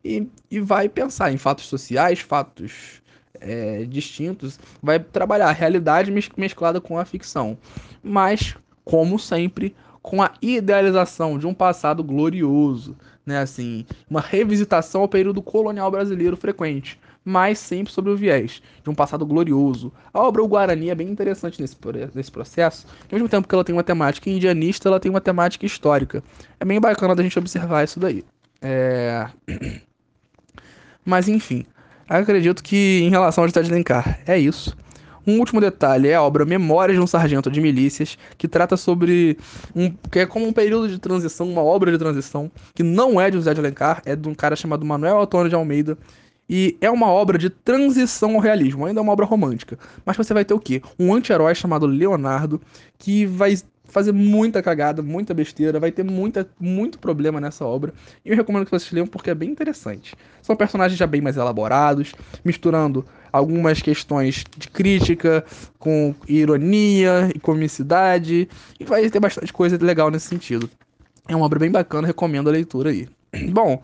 e, 0.04 0.28
e 0.51 0.60
vai 0.60 0.88
pensar 0.88 1.34
em 1.34 1.38
fatos 1.38 1.65
sociais, 1.65 2.19
fatos 2.19 3.01
é, 3.41 3.84
distintos, 3.86 4.60
vai 4.82 4.99
trabalhar 4.99 5.49
a 5.49 5.51
realidade 5.51 6.12
mesclada 6.38 6.80
com 6.80 6.99
a 6.99 7.06
ficção, 7.06 7.58
mas, 8.04 8.56
como 8.84 9.17
sempre, 9.17 9.75
com 10.04 10.21
a 10.21 10.32
idealização 10.39 11.39
de 11.39 11.47
um 11.47 11.54
passado 11.54 12.04
glorioso, 12.04 12.95
né, 13.25 13.39
assim, 13.39 13.88
uma 14.08 14.21
revisitação 14.21 15.01
ao 15.01 15.10
período 15.10 15.41
colonial 15.41 15.89
brasileiro 15.89 16.38
frequente, 16.38 16.99
mas 17.25 17.57
sempre 17.57 17.91
sobre 17.91 18.11
o 18.11 18.15
viés 18.15 18.61
de 18.83 18.89
um 18.89 18.93
passado 18.93 19.25
glorioso. 19.25 19.91
A 20.13 20.21
obra 20.21 20.43
O 20.43 20.47
Guarani 20.47 20.91
é 20.91 20.95
bem 20.95 21.09
interessante 21.09 21.59
nesse, 21.59 21.75
nesse 22.13 22.31
processo, 22.31 22.85
ao 23.11 23.17
mesmo 23.17 23.27
tempo 23.27 23.47
que 23.47 23.55
ela 23.55 23.63
tem 23.63 23.75
uma 23.75 23.83
temática 23.83 24.29
indianista, 24.29 24.88
ela 24.88 24.99
tem 24.99 25.09
uma 25.09 25.19
temática 25.19 25.65
histórica. 25.65 26.23
É 26.59 26.63
bem 26.65 26.79
bacana 26.79 27.15
da 27.15 27.23
gente 27.23 27.39
observar 27.39 27.83
isso 27.83 27.99
daí. 27.99 28.23
É... 28.61 29.27
Mas 31.03 31.27
enfim, 31.27 31.65
acredito 32.07 32.63
que 32.63 33.01
em 33.03 33.09
relação 33.09 33.43
ao 33.43 33.47
José 33.47 33.63
de 33.63 33.71
Alencar, 33.71 34.19
é 34.27 34.38
isso. 34.38 34.75
Um 35.27 35.39
último 35.39 35.59
detalhe 35.59 36.09
é 36.09 36.15
a 36.15 36.21
obra 36.21 36.45
Memórias 36.45 36.95
de 36.95 37.03
um 37.03 37.07
Sargento 37.07 37.49
de 37.49 37.59
Milícias, 37.59 38.15
que 38.38 38.47
trata 38.47 38.77
sobre 38.77 39.39
um 39.75 39.89
que 40.11 40.19
é 40.19 40.25
como 40.27 40.45
um 40.45 40.53
período 40.53 40.88
de 40.88 40.99
transição, 40.99 41.49
uma 41.49 41.63
obra 41.63 41.91
de 41.91 41.97
transição, 41.97 42.51
que 42.75 42.83
não 42.83 43.19
é 43.19 43.31
de 43.31 43.38
José 43.38 43.53
de 43.53 43.59
Alencar, 43.59 44.03
é 44.05 44.15
de 44.15 44.29
um 44.29 44.35
cara 44.35 44.55
chamado 44.55 44.85
Manuel 44.85 45.19
Antônio 45.19 45.49
de 45.49 45.55
Almeida, 45.55 45.97
e 46.49 46.77
é 46.79 46.89
uma 46.89 47.08
obra 47.08 47.38
de 47.38 47.49
transição 47.49 48.36
ao 48.36 48.39
realismo, 48.39 48.86
ainda 48.86 48.99
é 48.99 49.03
uma 49.03 49.13
obra 49.13 49.25
romântica. 49.25 49.77
Mas 50.05 50.17
você 50.17 50.34
vai 50.34 50.45
ter 50.45 50.53
o 50.53 50.60
quê? 50.60 50.81
Um 50.99 51.13
anti-herói 51.13 51.55
chamado 51.55 51.86
Leonardo, 51.86 52.62
que 52.97 53.25
vai 53.25 53.55
fazer 53.95 54.12
muita 54.12 54.62
cagada, 54.62 55.01
muita 55.01 55.34
besteira, 55.34 55.79
vai 55.79 55.91
ter 55.91 56.03
muita, 56.03 56.47
muito 56.60 56.99
problema 56.99 57.39
nessa 57.39 57.65
obra. 57.65 57.93
E 58.25 58.29
eu 58.29 58.36
recomendo 58.36 58.65
que 58.65 58.71
vocês 58.71 58.91
leiam 58.91 59.08
porque 59.08 59.29
é 59.29 59.36
bem 59.36 59.49
interessante. 59.49 60.15
São 60.41 60.55
personagens 60.55 60.97
já 60.99 61.08
bem 61.08 61.21
mais 61.21 61.38
elaborados, 61.38 62.13
misturando 62.43 63.05
algumas 63.31 63.81
questões 63.81 64.43
de 64.58 64.69
crítica 64.69 65.45
com 65.79 66.13
ironia 66.27 67.29
e 67.34 67.39
comicidade, 67.39 68.49
e 68.79 68.84
vai 68.84 69.10
ter 69.10 69.19
bastante 69.19 69.53
coisa 69.53 69.77
legal 69.81 70.12
nesse 70.12 70.27
sentido. 70.27 70.69
É 71.27 71.36
uma 71.36 71.45
obra 71.45 71.60
bem 71.60 71.71
bacana, 71.71 72.05
recomendo 72.05 72.49
a 72.49 72.51
leitura 72.51 72.89
aí. 72.89 73.08
Bom, 73.49 73.81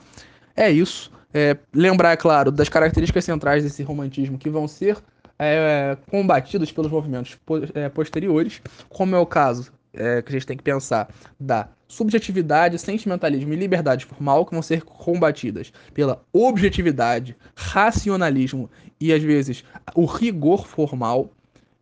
é 0.55 0.69
isso. 0.69 1.11
É, 1.33 1.57
lembrar, 1.73 2.11
é 2.11 2.17
claro, 2.17 2.51
das 2.51 2.69
características 2.69 3.23
centrais 3.23 3.63
desse 3.63 3.83
romantismo 3.83 4.37
que 4.37 4.49
vão 4.49 4.67
ser 4.67 4.97
é, 5.39 5.97
combatidos 6.09 6.71
pelos 6.71 6.91
movimentos 6.91 7.37
é, 7.73 7.89
posteriores, 7.89 8.61
como 8.89 9.15
é 9.15 9.19
o 9.19 9.25
caso 9.25 9.71
é, 9.93 10.21
que 10.21 10.29
a 10.29 10.33
gente 10.33 10.47
tem 10.47 10.57
que 10.57 10.63
pensar 10.63 11.09
da 11.39 11.67
subjetividade, 11.87 12.77
sentimentalismo 12.79 13.53
e 13.53 13.55
liberdade 13.55 14.05
formal, 14.05 14.45
que 14.45 14.53
vão 14.53 14.61
ser 14.61 14.83
combatidas 14.83 15.73
pela 15.93 16.23
objetividade, 16.31 17.35
racionalismo 17.55 18.69
e 18.99 19.11
às 19.11 19.21
vezes 19.21 19.63
o 19.93 20.05
rigor 20.05 20.65
formal. 20.65 21.31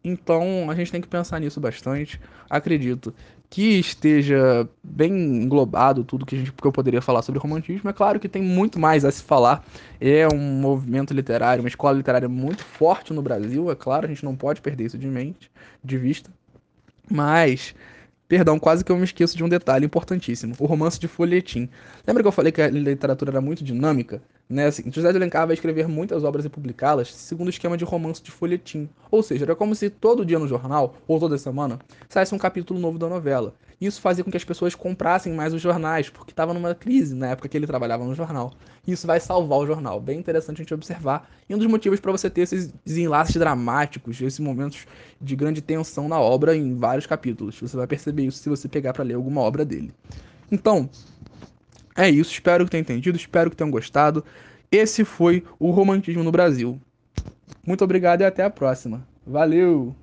Então 0.03 0.71
a 0.71 0.75
gente 0.75 0.91
tem 0.91 1.01
que 1.01 1.07
pensar 1.07 1.39
nisso 1.39 1.59
bastante. 1.59 2.19
Acredito 2.49 3.13
que 3.49 3.79
esteja 3.79 4.69
bem 4.83 5.11
englobado 5.11 6.03
tudo 6.03 6.25
que, 6.25 6.35
a 6.35 6.37
gente, 6.37 6.51
que 6.51 6.67
eu 6.67 6.71
poderia 6.71 7.01
falar 7.01 7.23
sobre 7.23 7.39
romantismo. 7.39 7.89
É 7.89 7.93
claro 7.93 8.19
que 8.19 8.29
tem 8.29 8.43
muito 8.43 8.79
mais 8.79 9.03
a 9.03 9.11
se 9.11 9.23
falar. 9.23 9.65
É 9.99 10.27
um 10.27 10.37
movimento 10.37 11.13
literário, 11.13 11.63
uma 11.63 11.67
escola 11.67 11.97
literária 11.97 12.29
muito 12.29 12.63
forte 12.63 13.11
no 13.11 13.21
Brasil, 13.21 13.71
é 13.71 13.75
claro, 13.75 14.05
a 14.05 14.09
gente 14.09 14.23
não 14.23 14.35
pode 14.35 14.61
perder 14.61 14.85
isso 14.85 14.97
de 14.97 15.07
mente, 15.07 15.49
de 15.83 15.97
vista. 15.97 16.29
Mas, 17.09 17.73
perdão, 18.27 18.59
quase 18.59 18.85
que 18.85 18.91
eu 18.91 18.97
me 18.97 19.03
esqueço 19.03 19.35
de 19.35 19.43
um 19.43 19.49
detalhe 19.49 19.85
importantíssimo: 19.85 20.53
o 20.59 20.65
romance 20.67 20.99
de 20.99 21.07
folhetim. 21.07 21.67
Lembra 22.05 22.21
que 22.21 22.27
eu 22.27 22.31
falei 22.31 22.51
que 22.51 22.61
a 22.61 22.69
literatura 22.69 23.31
era 23.31 23.41
muito 23.41 23.63
dinâmica? 23.63 24.21
Né, 24.49 24.65
assim, 24.65 24.91
José 24.91 25.11
de 25.11 25.17
Alencar 25.17 25.45
vai 25.45 25.53
escrever 25.53 25.87
muitas 25.87 26.23
obras 26.23 26.43
e 26.43 26.49
publicá-las 26.49 27.13
segundo 27.13 27.47
o 27.47 27.49
esquema 27.51 27.77
de 27.77 27.85
romance 27.85 28.23
de 28.23 28.31
folhetim. 28.31 28.89
Ou 29.11 29.21
seja, 29.21 29.45
era 29.45 29.55
como 29.55 29.75
se 29.75 29.91
todo 29.91 30.25
dia 30.25 30.39
no 30.39 30.47
jornal, 30.47 30.95
ou 31.07 31.19
toda 31.19 31.37
semana, 31.37 31.77
saísse 32.09 32.33
um 32.33 32.37
capítulo 32.39 32.79
novo 32.79 32.97
da 32.97 33.07
novela. 33.07 33.53
Isso 33.79 34.01
fazia 34.01 34.23
com 34.23 34.31
que 34.31 34.37
as 34.37 34.43
pessoas 34.43 34.73
comprassem 34.73 35.33
mais 35.33 35.53
os 35.53 35.61
jornais, 35.61 36.09
porque 36.09 36.31
estava 36.31 36.51
numa 36.51 36.73
crise 36.73 37.13
na 37.13 37.27
época 37.27 37.47
que 37.47 37.55
ele 37.55 37.67
trabalhava 37.67 38.03
no 38.03 38.15
jornal. 38.15 38.51
E 38.87 38.91
isso 38.91 39.05
vai 39.05 39.19
salvar 39.19 39.59
o 39.59 39.67
jornal. 39.67 40.01
Bem 40.01 40.19
interessante 40.19 40.57
a 40.57 40.63
gente 40.63 40.73
observar. 40.73 41.29
E 41.47 41.53
um 41.53 41.57
dos 41.57 41.67
motivos 41.67 41.99
para 41.99 42.11
você 42.11 42.27
ter 42.27 42.41
esses 42.41 42.73
enlaces 42.87 43.35
dramáticos, 43.35 44.19
esses 44.19 44.39
momentos 44.39 44.87
de 45.21 45.35
grande 45.35 45.61
tensão 45.61 46.09
na 46.09 46.19
obra 46.19 46.57
em 46.57 46.75
vários 46.75 47.05
capítulos. 47.05 47.57
Você 47.61 47.77
vai 47.77 47.85
perceber 47.85 48.23
isso 48.23 48.39
se 48.39 48.49
você 48.49 48.67
pegar 48.67 48.93
para 48.93 49.03
ler 49.03 49.13
alguma 49.13 49.41
obra 49.41 49.63
dele. 49.63 49.93
Então, 50.51 50.89
é 51.99 52.09
isso, 52.09 52.31
espero 52.31 52.63
que 52.65 52.71
tenham 52.71 52.81
entendido, 52.81 53.17
espero 53.17 53.49
que 53.49 53.55
tenham 53.55 53.69
gostado. 53.69 54.23
Esse 54.71 55.03
foi 55.03 55.43
o 55.59 55.71
Romantismo 55.71 56.23
no 56.23 56.31
Brasil. 56.31 56.79
Muito 57.65 57.83
obrigado 57.83 58.21
e 58.21 58.25
até 58.25 58.43
a 58.43 58.49
próxima. 58.49 59.05
Valeu! 59.27 59.95